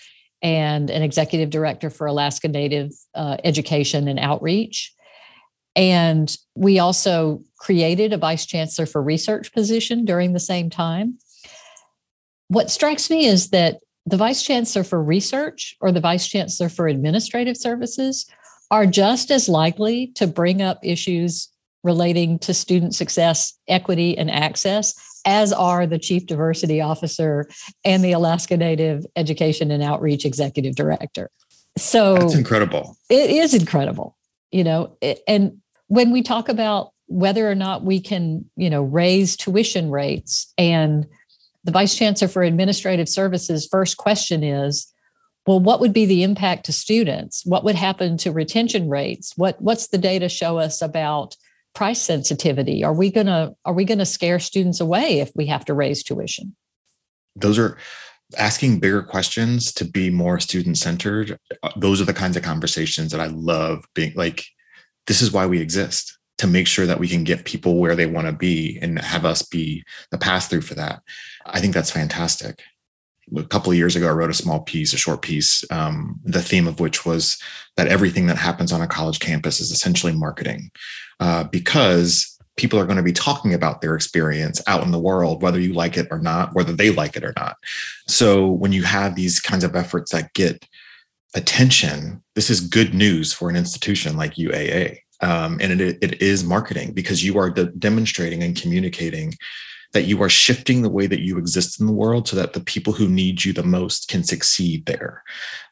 [0.42, 4.92] and an executive director for Alaska Native uh, Education and Outreach.
[5.76, 11.18] And we also created a vice chancellor for research position during the same time.
[12.48, 16.88] What strikes me is that the vice chancellor for research or the vice chancellor for
[16.88, 18.26] administrative services
[18.70, 21.48] are just as likely to bring up issues
[21.84, 24.94] relating to student success, equity, and access
[25.26, 27.48] as are the chief diversity officer
[27.84, 31.30] and the Alaska Native Education and Outreach executive director.
[31.76, 32.96] So that's incredible.
[33.10, 34.16] It is incredible,
[34.50, 34.96] you know,
[35.28, 40.52] and when we talk about whether or not we can, you know, raise tuition rates
[40.58, 41.06] and
[41.64, 44.92] the vice chancellor for administrative services first question is
[45.46, 47.44] well what would be the impact to students?
[47.44, 49.32] What would happen to retention rates?
[49.36, 51.36] What what's the data show us about
[51.74, 52.82] price sensitivity?
[52.82, 56.02] Are we going to are we to scare students away if we have to raise
[56.02, 56.56] tuition?
[57.36, 57.76] Those are
[58.36, 63.12] asking bigger questions to be more student centered uh, those are the kinds of conversations
[63.12, 64.44] that i love being like
[65.06, 68.06] this is why we exist to make sure that we can get people where they
[68.06, 71.02] want to be and have us be the pass through for that
[71.46, 72.62] i think that's fantastic
[73.36, 76.42] a couple of years ago i wrote a small piece a short piece um, the
[76.42, 77.38] theme of which was
[77.76, 80.70] that everything that happens on a college campus is essentially marketing
[81.20, 85.42] uh, because people are going to be talking about their experience out in the world,
[85.42, 87.56] whether you like it or not, whether they like it or not.
[88.08, 90.66] So when you have these kinds of efforts that get
[91.36, 94.98] attention, this is good news for an institution like UAA.
[95.22, 99.34] Um, and it, it is marketing because you are de- demonstrating and communicating
[99.92, 102.60] that you are shifting the way that you exist in the world so that the
[102.60, 105.22] people who need you the most can succeed there.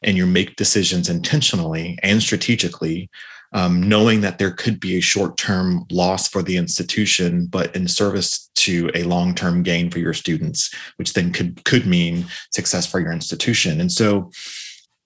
[0.01, 3.09] And you make decisions intentionally and strategically
[3.53, 7.87] um, knowing that there could be a short term loss for the institution, but in
[7.87, 12.85] service to a long term gain for your students, which then could, could mean success
[12.85, 13.79] for your institution.
[13.79, 14.31] And so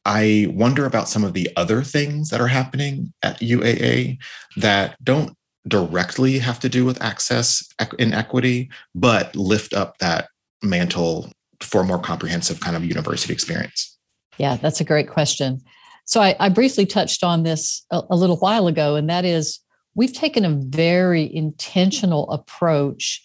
[0.05, 4.17] I wonder about some of the other things that are happening at UAA
[4.57, 5.35] that don't
[5.67, 7.67] directly have to do with access
[7.99, 10.29] inequity, but lift up that
[10.63, 11.31] mantle
[11.61, 13.97] for a more comprehensive kind of university experience?
[14.37, 15.61] Yeah, that's a great question.
[16.05, 19.59] So I, I briefly touched on this a, a little while ago, and that is
[19.95, 23.23] we've taken a very intentional approach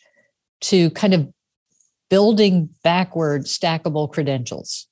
[0.63, 1.33] to kind of
[2.11, 4.87] building backward stackable credentials.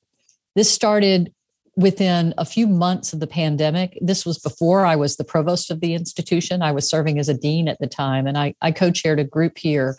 [0.55, 1.33] This started
[1.77, 3.99] within a few months of the pandemic.
[4.01, 6.63] This was before I was the provost of the institution.
[6.63, 9.25] I was serving as a dean at the time, and I, I co chaired a
[9.25, 9.97] group here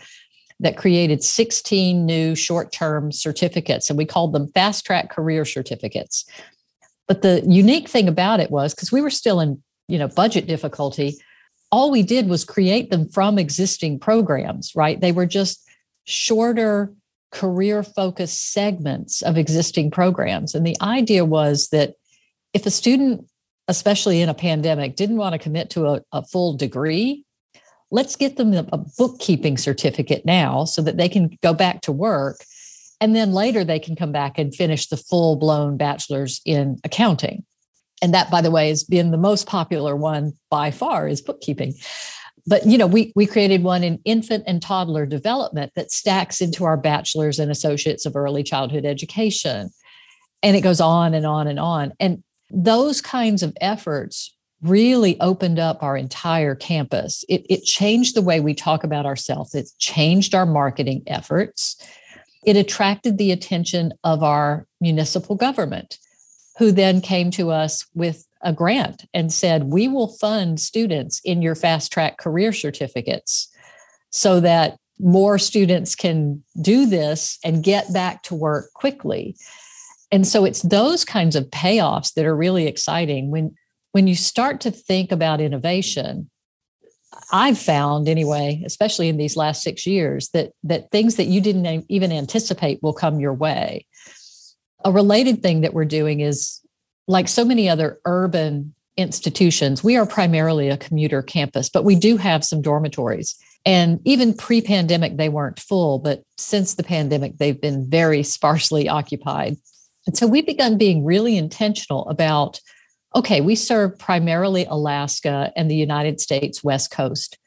[0.59, 6.25] that created 16 new short term certificates, and we called them fast track career certificates.
[7.07, 10.47] But the unique thing about it was because we were still in, you know, budget
[10.47, 11.17] difficulty,
[11.71, 15.01] all we did was create them from existing programs, right?
[15.01, 15.67] They were just
[16.05, 16.93] shorter
[17.33, 20.55] career focused segments of existing programs.
[20.55, 21.95] And the idea was that
[22.53, 23.27] if a student,
[23.67, 27.25] especially in a pandemic, didn't want to commit to a, a full degree,
[27.91, 32.37] let's get them a bookkeeping certificate now so that they can go back to work
[33.03, 37.43] and then later they can come back and finish the full blown bachelor's in accounting.
[38.01, 41.73] And that, by the way, has been the most popular one by far is bookkeeping.
[42.45, 46.65] But you know, we we created one in infant and toddler development that stacks into
[46.65, 49.71] our bachelor's and associates of early childhood education.
[50.41, 51.93] And it goes on and on and on.
[51.99, 57.23] And those kinds of efforts really opened up our entire campus.
[57.29, 59.55] It, it changed the way we talk about ourselves.
[59.55, 61.77] It changed our marketing efforts
[62.45, 65.97] it attracted the attention of our municipal government,
[66.57, 71.41] who then came to us with a grant and said, We will fund students in
[71.41, 73.49] your fast track career certificates
[74.09, 79.35] so that more students can do this and get back to work quickly.
[80.11, 83.55] And so it's those kinds of payoffs that are really exciting when
[83.91, 86.29] when you start to think about innovation
[87.31, 91.85] I've found anyway, especially in these last six years, that that things that you didn't
[91.89, 93.85] even anticipate will come your way.
[94.85, 96.59] A related thing that we're doing is
[97.07, 102.17] like so many other urban institutions, we are primarily a commuter campus, but we do
[102.17, 103.35] have some dormitories.
[103.65, 108.89] And even pre pandemic, they weren't full, but since the pandemic, they've been very sparsely
[108.89, 109.57] occupied.
[110.05, 112.59] And so we've begun being really intentional about
[113.15, 117.37] okay, we serve primarily Alaska and the United States West Coast.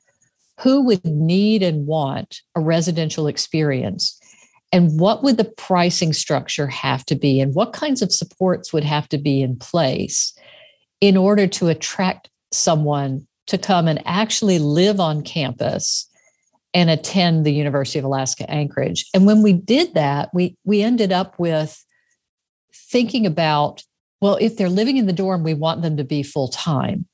[0.61, 4.16] Who would need and want a residential experience?
[4.77, 7.41] And what would the pricing structure have to be?
[7.41, 10.39] And what kinds of supports would have to be in place
[11.01, 16.07] in order to attract someone to come and actually live on campus
[16.75, 19.07] and attend the University of Alaska Anchorage?
[19.15, 21.83] And when we did that, we, we ended up with
[22.75, 23.83] thinking about
[24.21, 27.07] well, if they're living in the dorm, we want them to be full time.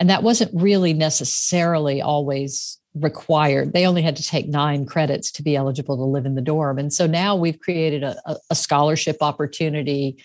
[0.00, 3.72] And that wasn't really necessarily always required.
[3.72, 6.78] They only had to take nine credits to be eligible to live in the dorm.
[6.78, 8.16] And so now we've created a,
[8.50, 10.22] a scholarship opportunity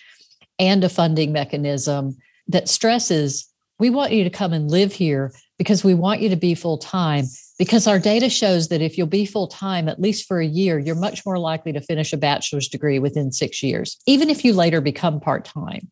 [0.60, 3.49] and a funding mechanism that stresses
[3.80, 6.77] we want you to come and live here because we want you to be full
[6.77, 7.25] time.
[7.60, 10.77] Because our data shows that if you'll be full time, at least for a year,
[10.77, 14.54] you're much more likely to finish a bachelor's degree within six years, even if you
[14.54, 15.89] later become part time.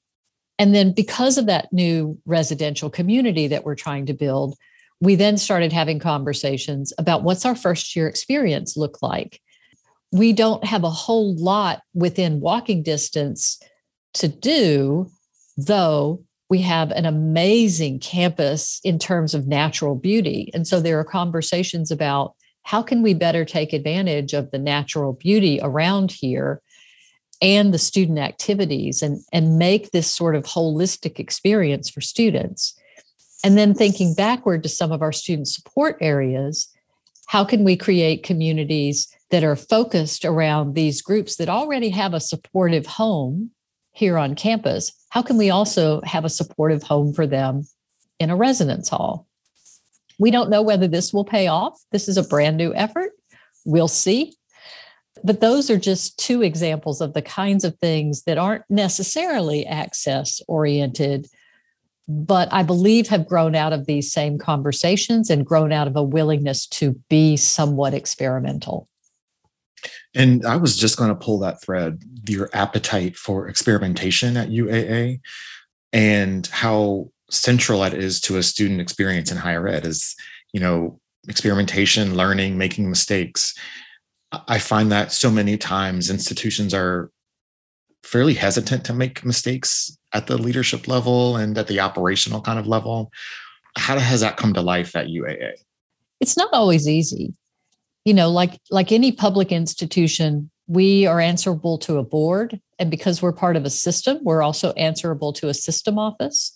[0.58, 4.56] And then, because of that new residential community that we're trying to build,
[5.02, 9.42] we then started having conversations about what's our first year experience look like.
[10.12, 13.60] We don't have a whole lot within walking distance
[14.14, 15.10] to do,
[15.58, 20.52] though we have an amazing campus in terms of natural beauty.
[20.54, 25.14] And so there are conversations about how can we better take advantage of the natural
[25.14, 26.62] beauty around here
[27.42, 32.80] and the student activities and, and make this sort of holistic experience for students.
[33.46, 36.68] And then thinking backward to some of our student support areas,
[37.28, 42.20] how can we create communities that are focused around these groups that already have a
[42.20, 43.52] supportive home
[43.92, 44.92] here on campus?
[45.10, 47.68] How can we also have a supportive home for them
[48.20, 49.28] in a residence hall?
[50.18, 51.80] We don't know whether this will pay off.
[51.92, 53.12] This is a brand new effort.
[53.64, 54.34] We'll see.
[55.24, 60.42] But those are just two examples of the kinds of things that aren't necessarily access
[60.48, 61.28] oriented,
[62.08, 66.04] but I believe have grown out of these same conversations and grown out of a
[66.04, 68.88] willingness to be somewhat experimental.
[70.14, 75.20] And I was just going to pull that thread your appetite for experimentation at UAA
[75.94, 80.16] and how central that is to a student experience in higher ed is,
[80.54, 83.54] you know, experimentation, learning, making mistakes.
[84.48, 87.12] I find that so many times institutions are
[88.04, 92.66] fairly hesitant to make mistakes at the leadership level and at the operational kind of
[92.66, 93.12] level.
[93.78, 95.52] How has that come to life at UAA?
[96.22, 97.34] It's not always easy.
[98.06, 103.22] You know, like like any public institution, we are answerable to a board and because
[103.22, 106.56] we're part of a system, we're also answerable to a system office.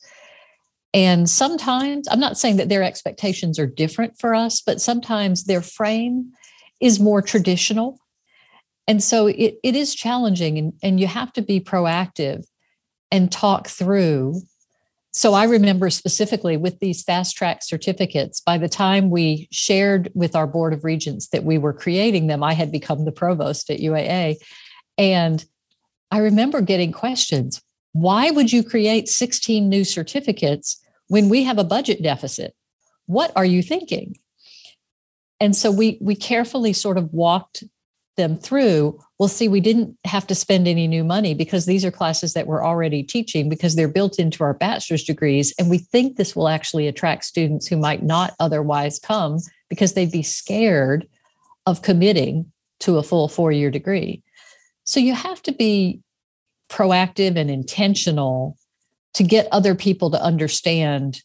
[0.94, 5.62] And sometimes, I'm not saying that their expectations are different for us, but sometimes their
[5.62, 6.32] frame
[6.80, 8.00] is more traditional.
[8.88, 12.46] And so it, it is challenging, and, and you have to be proactive
[13.12, 14.42] and talk through.
[15.12, 20.36] So I remember specifically with these fast track certificates, by the time we shared with
[20.36, 23.80] our Board of Regents that we were creating them, I had become the provost at
[23.80, 24.36] UAA.
[24.98, 25.44] And
[26.12, 27.62] I remember getting questions
[27.94, 32.54] why would you create 16 new certificates when we have a budget deficit?
[33.08, 34.16] What are you thinking?
[35.40, 37.64] And so we we carefully sort of walked
[38.20, 39.00] them through.
[39.18, 42.46] Well, see, we didn't have to spend any new money because these are classes that
[42.46, 45.54] we're already teaching because they're built into our bachelor's degrees.
[45.58, 49.40] And we think this will actually attract students who might not otherwise come
[49.70, 51.08] because they'd be scared
[51.66, 52.52] of committing
[52.82, 54.22] to a full four year degree.
[54.84, 56.02] So you have to be
[56.70, 58.58] proactive and intentional
[59.14, 61.22] to get other people to understand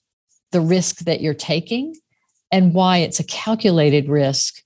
[0.52, 1.94] the risk that you're taking
[2.52, 4.62] and why it's a calculated risk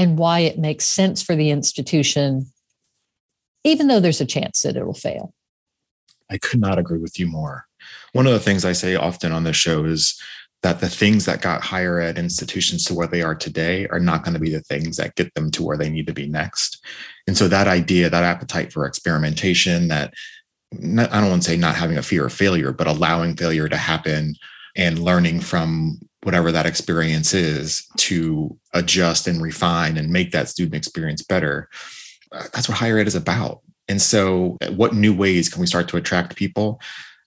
[0.00, 2.46] and why it makes sense for the institution,
[3.64, 5.34] even though there's a chance that it'll fail.
[6.30, 7.66] I could not agree with you more.
[8.14, 10.18] One of the things I say often on this show is
[10.62, 14.24] that the things that got higher ed institutions to where they are today are not
[14.24, 16.82] going to be the things that get them to where they need to be next.
[17.26, 20.14] And so that idea, that appetite for experimentation, that
[20.72, 23.76] I don't want to say not having a fear of failure, but allowing failure to
[23.76, 24.34] happen
[24.74, 30.74] and learning from whatever that experience is to adjust and refine and make that student
[30.74, 31.68] experience better.
[32.30, 33.60] That's what higher ed is about.
[33.88, 36.80] And so, what new ways can we start to attract people,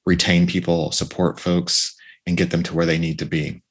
[0.05, 1.93] retain people, support folks,
[2.25, 3.61] and get them to where they need to be?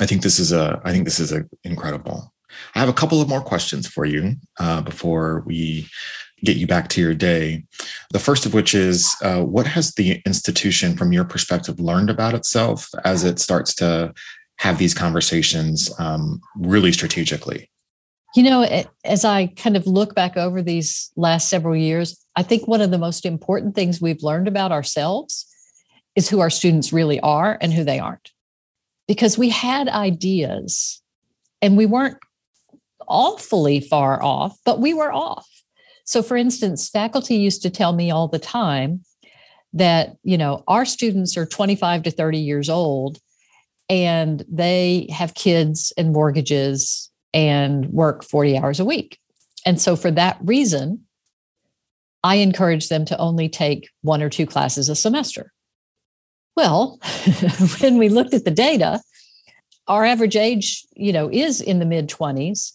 [0.00, 0.80] I think this is a.
[0.84, 2.32] I think this is a incredible.
[2.74, 5.86] I have a couple of more questions for you uh, before we
[6.44, 7.64] get you back to your day.
[8.12, 12.34] The first of which is uh, what has the institution, from your perspective, learned about
[12.34, 14.12] itself as it starts to
[14.58, 17.70] have these conversations um, really strategically?
[18.34, 22.68] You know, as I kind of look back over these last several years, I think
[22.68, 25.46] one of the most important things we've learned about ourselves
[26.14, 28.32] is who our students really are and who they aren't.
[29.06, 31.00] Because we had ideas
[31.62, 32.18] and we weren't
[33.08, 35.48] awfully far off, but we were off.
[36.08, 39.04] So, for instance, faculty used to tell me all the time
[39.74, 43.18] that, you know, our students are 25 to 30 years old
[43.90, 49.18] and they have kids and mortgages and work 40 hours a week.
[49.66, 51.04] And so, for that reason,
[52.24, 55.52] I encourage them to only take one or two classes a semester.
[56.56, 56.98] Well,
[57.80, 59.02] when we looked at the data,
[59.86, 62.72] our average age, you know, is in the mid 20s,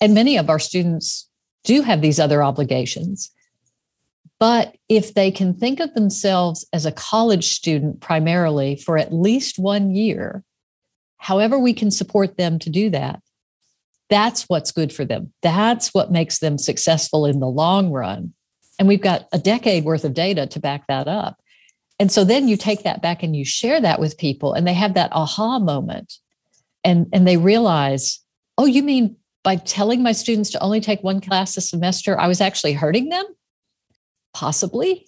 [0.00, 1.27] and many of our students
[1.64, 3.30] do have these other obligations.
[4.38, 9.58] But if they can think of themselves as a college student primarily for at least
[9.58, 10.44] one year,
[11.16, 13.20] however we can support them to do that,
[14.08, 15.32] that's what's good for them.
[15.42, 18.32] That's what makes them successful in the long run.
[18.78, 21.40] And we've got a decade worth of data to back that up.
[21.98, 24.74] And so then you take that back and you share that with people, and they
[24.74, 26.14] have that aha moment.
[26.84, 28.20] And, and they realize,
[28.56, 32.28] oh, you mean by telling my students to only take one class a semester, I
[32.28, 33.24] was actually hurting them?
[34.34, 35.06] Possibly.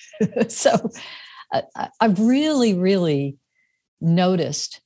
[0.48, 0.90] so
[1.52, 3.36] uh, I, I've really, really
[4.00, 4.80] noticed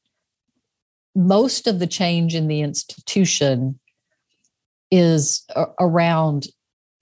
[1.14, 3.80] most of the change in the institution
[4.90, 5.47] is
[5.80, 6.49] around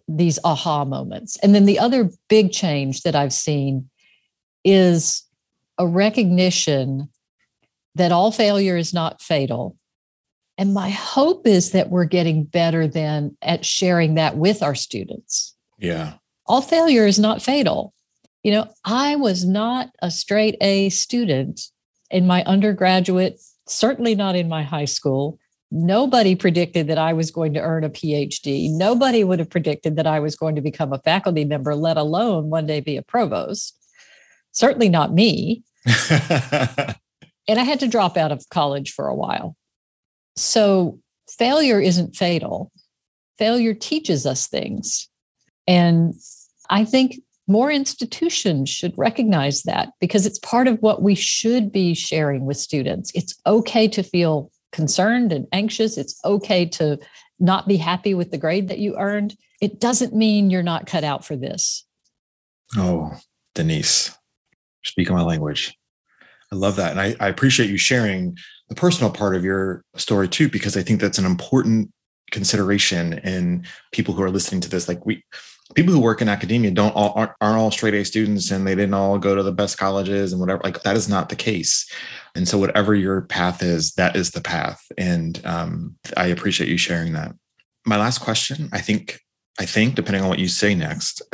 [0.06, 1.36] these aha moments.
[1.42, 3.90] And then the other big change that I've seen
[4.64, 5.24] is
[5.78, 7.08] a recognition
[7.94, 9.76] that all failure is not fatal.
[10.56, 15.54] And my hope is that we're getting better than at sharing that with our students.
[15.78, 16.14] Yeah.
[16.46, 17.92] All failure is not fatal.
[18.42, 21.60] You know, I was not a straight A student
[22.10, 25.38] in my undergraduate, certainly not in my high school.
[25.70, 28.70] Nobody predicted that I was going to earn a PhD.
[28.70, 32.50] Nobody would have predicted that I was going to become a faculty member, let alone
[32.50, 33.76] one day be a provost.
[34.52, 35.64] Certainly not me.
[36.10, 39.56] and I had to drop out of college for a while.
[40.36, 42.72] So failure isn't fatal.
[43.38, 45.08] Failure teaches us things.
[45.66, 46.14] And
[46.70, 47.16] I think
[47.46, 52.56] more institutions should recognize that because it's part of what we should be sharing with
[52.56, 53.10] students.
[53.14, 55.98] It's okay to feel concerned and anxious.
[55.98, 56.98] It's okay to
[57.38, 59.36] not be happy with the grade that you earned.
[59.60, 61.84] It doesn't mean you're not cut out for this.
[62.76, 63.12] Oh,
[63.54, 64.16] Denise,
[64.84, 65.76] speaking my language.
[66.52, 66.92] I love that.
[66.92, 68.36] And I, I appreciate you sharing
[68.68, 71.90] the personal part of your story too, because I think that's an important
[72.30, 74.88] consideration in people who are listening to this.
[74.88, 75.22] Like we,
[75.74, 78.74] people who work in academia don't all aren't, aren't, all straight A students and they
[78.74, 80.60] didn't all go to the best colleges and whatever.
[80.62, 81.90] Like that is not the case.
[82.34, 84.80] And so whatever your path is, that is the path.
[84.98, 87.34] And um, I appreciate you sharing that.
[87.86, 89.20] My last question, I think,
[89.58, 91.22] I think, depending on what you say next,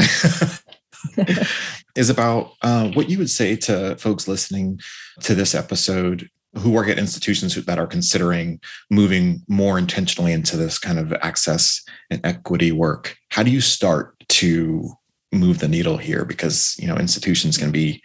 [1.96, 4.80] is about uh, what you would say to folks listening
[5.20, 6.28] to this episode
[6.58, 11.82] who work at institutions that are considering moving more intentionally into this kind of access
[12.10, 13.16] and equity work.
[13.30, 14.90] How do you start to
[15.32, 16.24] move the needle here?
[16.24, 18.02] Because you know institutions can be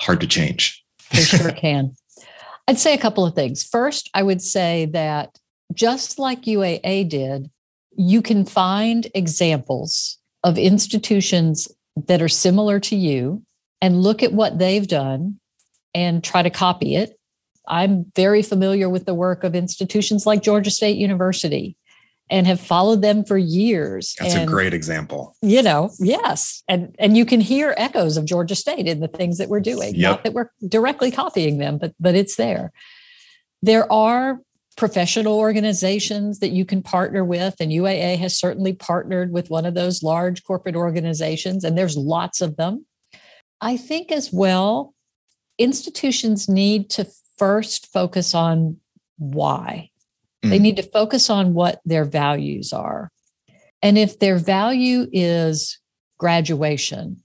[0.00, 0.82] hard to change.
[1.12, 1.94] They sure can.
[2.66, 3.62] I'd say a couple of things.
[3.62, 5.38] First i would say that
[5.74, 7.50] just like uaa did
[7.96, 11.68] you can find examples of institutions
[12.06, 13.42] that are similar to you
[13.82, 15.38] and look at what they've done
[15.94, 17.17] and try to copy it
[17.68, 21.76] I'm very familiar with the work of institutions like Georgia State University
[22.30, 24.14] and have followed them for years.
[24.18, 25.36] That's and, a great example.
[25.42, 26.62] You know, yes.
[26.68, 29.94] And and you can hear echoes of Georgia State in the things that we're doing.
[29.94, 30.10] Yep.
[30.10, 32.72] Not that we're directly copying them, but but it's there.
[33.62, 34.40] There are
[34.76, 39.74] professional organizations that you can partner with and UAA has certainly partnered with one of
[39.74, 42.86] those large corporate organizations and there's lots of them.
[43.60, 44.94] I think as well
[45.58, 47.08] institutions need to
[47.38, 48.78] first focus on
[49.16, 49.90] why.
[50.44, 50.50] Mm.
[50.50, 53.10] They need to focus on what their values are.
[53.82, 55.78] And if their value is
[56.18, 57.22] graduation,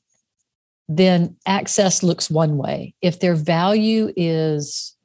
[0.87, 2.93] then access looks one way.
[3.01, 4.95] If their value is,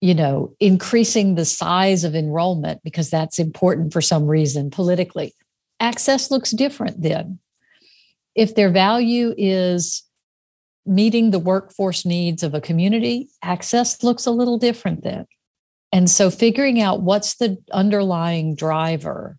[0.00, 5.34] you know, increasing the size of enrollment because that's important for some reason politically,
[5.80, 7.38] access looks different then.
[8.34, 10.04] If their value is
[10.86, 15.26] meeting the workforce needs of a community, access looks a little different then.
[15.92, 19.36] And so figuring out what's the underlying driver,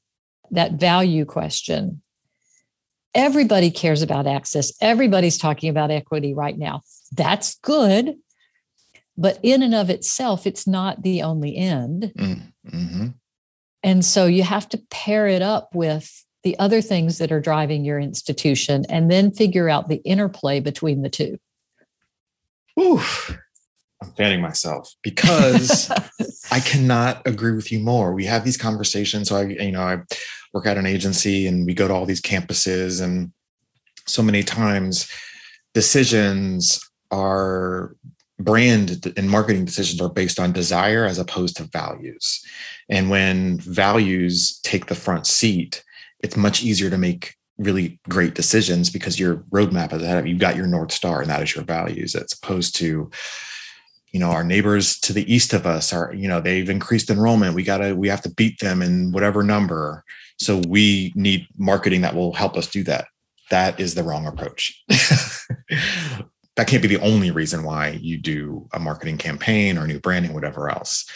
[0.52, 2.02] that value question.
[3.14, 4.72] Everybody cares about access.
[4.82, 6.82] Everybody's talking about equity right now.
[7.12, 8.16] That's good.
[9.18, 12.14] But in and of itself, it's not the only end.
[12.18, 13.08] Mm-hmm.
[13.84, 17.86] And so you have to pair it up with the other things that are driving
[17.86, 21.38] your institution and then figure out the interplay between the two.
[22.80, 23.38] Oof.
[24.02, 25.92] I'm fanning myself because
[26.52, 28.14] I cannot agree with you more.
[28.14, 29.30] We have these conversations.
[29.30, 30.00] So I, you know, I
[30.54, 33.32] work at an agency and we go to all these campuses and
[34.08, 35.08] so many times
[35.74, 37.96] decisions are
[38.40, 42.44] brand and marketing decisions are based on desire as opposed to values.
[42.90, 45.84] And when values take the front seat,
[46.24, 50.56] it's much easier to make really great decisions because your roadmap is ahead you've got
[50.56, 53.10] your north star and that is your values as opposed to
[54.12, 57.56] you know our neighbors to the east of us are you know they've increased enrollment.
[57.56, 60.04] We got to we have to beat them in whatever number.
[60.38, 63.08] So we need marketing that will help us do that.
[63.50, 64.84] That is the wrong approach.
[66.58, 70.34] That can't be the only reason why you do a marketing campaign or new branding
[70.34, 71.10] whatever else.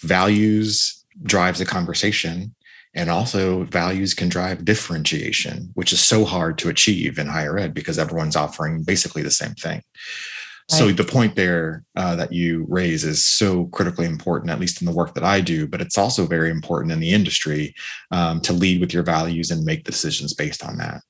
[0.00, 2.54] Values drives the conversation
[2.92, 7.72] and also, values can drive differentiation, which is so hard to achieve in higher ed
[7.72, 9.76] because everyone's offering basically the same thing.
[9.76, 10.78] Right.
[10.78, 14.86] So, the point there uh, that you raise is so critically important, at least in
[14.86, 17.74] the work that I do, but it's also very important in the industry
[18.10, 21.00] um, to lead with your values and make decisions based on that.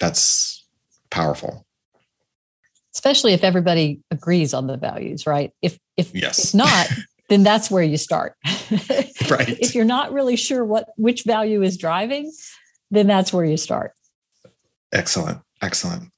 [0.00, 0.64] That's
[1.10, 1.66] powerful
[2.94, 6.38] especially if everybody agrees on the values right if if yes.
[6.38, 6.88] it's not
[7.30, 8.34] then that's where you start.
[9.30, 9.56] right.
[9.60, 12.30] if you're not really sure what which value is driving,
[12.90, 13.92] then that's where you start.
[14.92, 15.38] Excellent.
[15.62, 16.10] Excellent.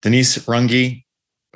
[0.00, 1.04] Denise Runge,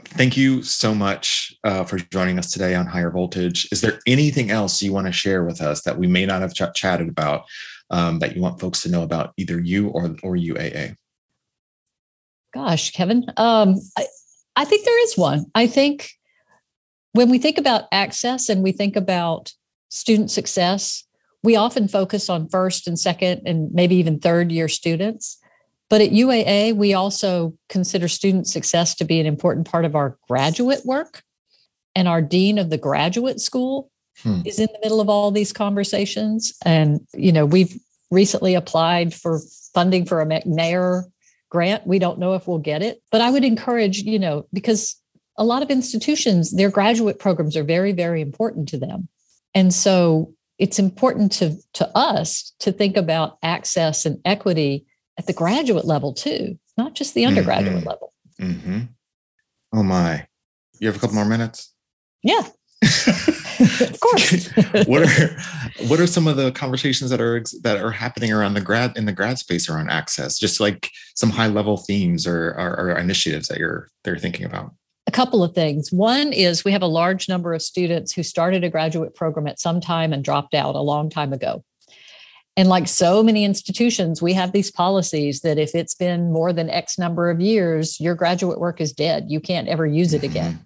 [0.05, 3.67] thank you so much uh, for joining us today on Higher Voltage.
[3.73, 6.53] Is there anything else you want to share with us that we may not have
[6.53, 7.47] ch- chatted about
[7.89, 10.97] um, that you want folks to know about either you or, or UAA?
[12.53, 14.07] Gosh, Kevin, um, I,
[14.57, 15.47] I think there is one.
[15.55, 16.11] I think
[17.15, 19.53] when we think about access and we think about
[19.89, 21.05] student success,
[21.45, 25.39] we often focus on first and second and maybe even third year students.
[25.89, 30.19] But at UAA, we also consider student success to be an important part of our
[30.29, 31.23] graduate work.
[31.95, 33.93] And our dean of the graduate school
[34.23, 34.41] hmm.
[34.45, 36.53] is in the middle of all these conversations.
[36.65, 37.79] And, you know, we've
[38.11, 39.41] recently applied for
[39.73, 41.05] funding for a McNair
[41.49, 41.87] grant.
[41.87, 44.97] We don't know if we'll get it, but I would encourage, you know, because
[45.37, 49.09] a lot of institutions, their graduate programs are very, very important to them.
[49.55, 54.87] And so it's important to, to us to think about access and equity
[55.19, 57.89] at the graduate level too, not just the undergraduate mm-hmm.
[57.89, 58.13] level.
[58.41, 58.81] Mm-hmm.
[59.73, 60.27] Oh my.
[60.79, 61.73] You have a couple more minutes?
[62.23, 62.49] Yeah.
[62.83, 64.49] of course.
[64.87, 65.37] what are
[65.89, 69.07] what are some of the conversations that are that are happening around the grad in
[69.07, 70.39] the grad space around access?
[70.39, 74.75] Just like some high level themes or, or, or initiatives that you're they're thinking about.
[75.15, 75.93] Couple of things.
[75.93, 79.61] One is we have a large number of students who started a graduate program at
[79.61, 81.65] some time and dropped out a long time ago.
[82.57, 86.69] And like so many institutions, we have these policies that if it's been more than
[86.69, 89.27] X number of years, your graduate work is dead.
[89.29, 90.55] You can't ever use it again.
[90.55, 90.63] Mm-hmm.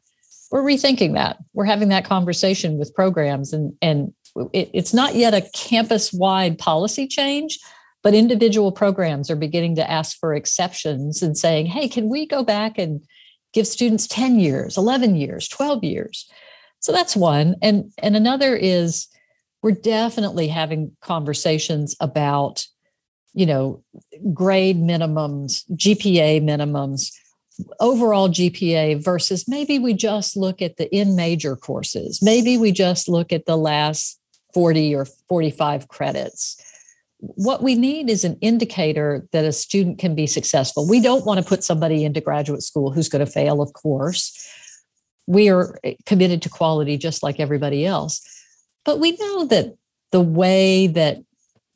[0.51, 1.37] We're rethinking that.
[1.53, 4.15] We're having that conversation with programs, and, and
[4.55, 7.59] it, it's not yet a campus wide policy change,
[8.03, 12.43] but individual programs are beginning to ask for exceptions and saying, hey, can we go
[12.43, 13.03] back and
[13.53, 16.31] give students 10 years, 11 years, 12 years?
[16.81, 17.57] So that's one.
[17.63, 19.09] And, and another is,
[19.63, 22.67] we're definitely having conversations about
[23.35, 23.83] you know
[24.33, 27.13] grade minimums gpa minimums
[27.79, 33.09] overall gpa versus maybe we just look at the in major courses maybe we just
[33.09, 34.19] look at the last
[34.55, 36.57] 40 or 45 credits
[37.21, 40.89] what we need is an indicator that a student can be successful.
[40.89, 44.47] We don't want to put somebody into graduate school who's going to fail of course.
[45.27, 48.23] We are eh, committed to quality just like everybody else.
[48.85, 49.75] But we know that
[50.13, 51.19] the way that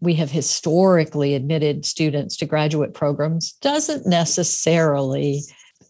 [0.00, 5.42] we have historically admitted students to graduate programs doesn't necessarily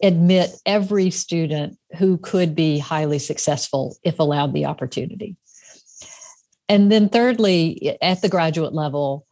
[0.03, 5.37] admit every student who could be highly successful if allowed the opportunity.
[6.69, 9.27] And then, thirdly, at the graduate level,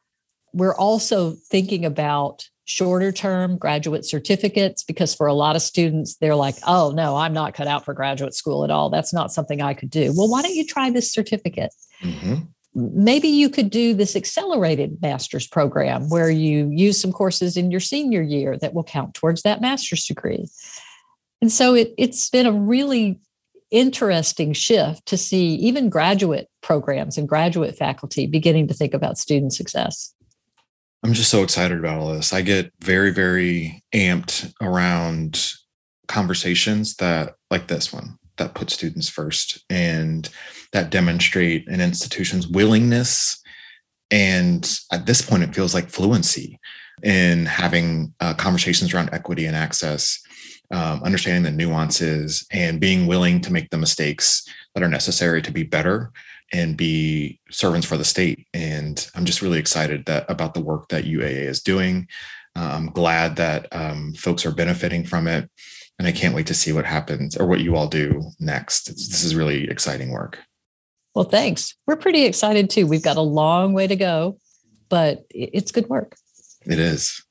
[0.53, 6.37] we're also thinking about shorter term graduate certificates because for a lot of students, they're
[6.37, 8.91] like, oh, no, I'm not cut out for graduate school at all.
[8.91, 10.13] That's not something I could do.
[10.15, 11.75] Well, why don't you try this certificate?
[12.03, 12.45] Mm-hmm.
[12.75, 17.81] Maybe you could do this accelerated master's program where you use some courses in your
[17.81, 20.47] senior year that will count towards that master's degree.
[21.43, 23.19] And so it, it's been a really
[23.73, 29.53] interesting shift to see even graduate programs and graduate faculty beginning to think about student
[29.53, 30.15] success.
[31.03, 32.33] I'm just so excited about all this.
[32.33, 35.55] I get very, very amped around
[36.09, 40.29] conversations that like this one that put students first and
[40.73, 43.41] that demonstrate an institution's willingness
[44.11, 46.59] and at this point it feels like fluency
[47.05, 50.21] in having uh, conversations around equity and access
[50.73, 54.45] um, understanding the nuances and being willing to make the mistakes
[54.75, 56.11] that are necessary to be better
[56.53, 58.47] and be servants for the state.
[58.55, 62.09] And I'm just really excited that about the work that UAA is doing.
[62.57, 65.51] Uh, I'm glad that um, folks are benefiting from it.
[65.99, 68.89] And I can't wait to see what happens or what you all do next.
[68.89, 70.39] It's, this is really exciting work.
[71.15, 71.75] Well, thanks.
[71.87, 72.87] We're pretty excited too.
[72.87, 74.39] We've got a long way to go,
[74.89, 76.17] but it's good work.
[76.65, 77.23] It is.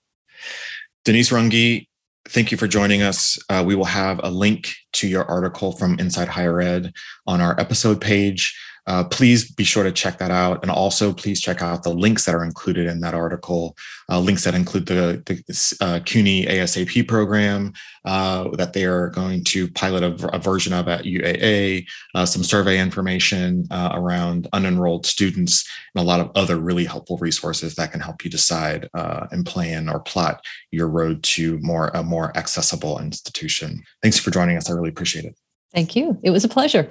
[1.05, 1.87] Denise Runge,
[2.27, 3.39] thank you for joining us.
[3.49, 6.93] Uh, we will have a link to your article from Inside Higher Ed
[7.27, 8.55] on our episode page
[8.89, 10.63] uh, please be sure to check that out.
[10.63, 13.77] And also, please check out the links that are included in that article,
[14.09, 17.71] uh, links that include the, the uh, CUNY ASAP program
[18.05, 21.85] uh, that they are going to pilot a, a version of at UAA,
[22.15, 27.17] uh, some survey information uh, around unenrolled students, and a lot of other really helpful
[27.17, 28.89] resources that can help you decide
[29.31, 33.83] and plan or plot your road to more a more accessible institution.
[34.01, 34.69] Thanks for joining us.
[34.79, 35.35] Really appreciate it.
[35.73, 36.17] Thank you.
[36.23, 36.89] It was a pleasure.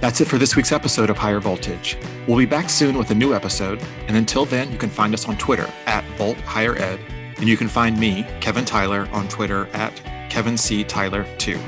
[0.00, 1.98] That's it for this week's episode of Higher Voltage.
[2.28, 5.28] We'll be back soon with a new episode, and until then, you can find us
[5.28, 7.00] on Twitter at Volt Higher Ed,
[7.38, 10.00] and you can find me, Kevin Tyler, on Twitter at
[10.30, 10.84] Kevin C.
[10.84, 11.58] Tyler 2.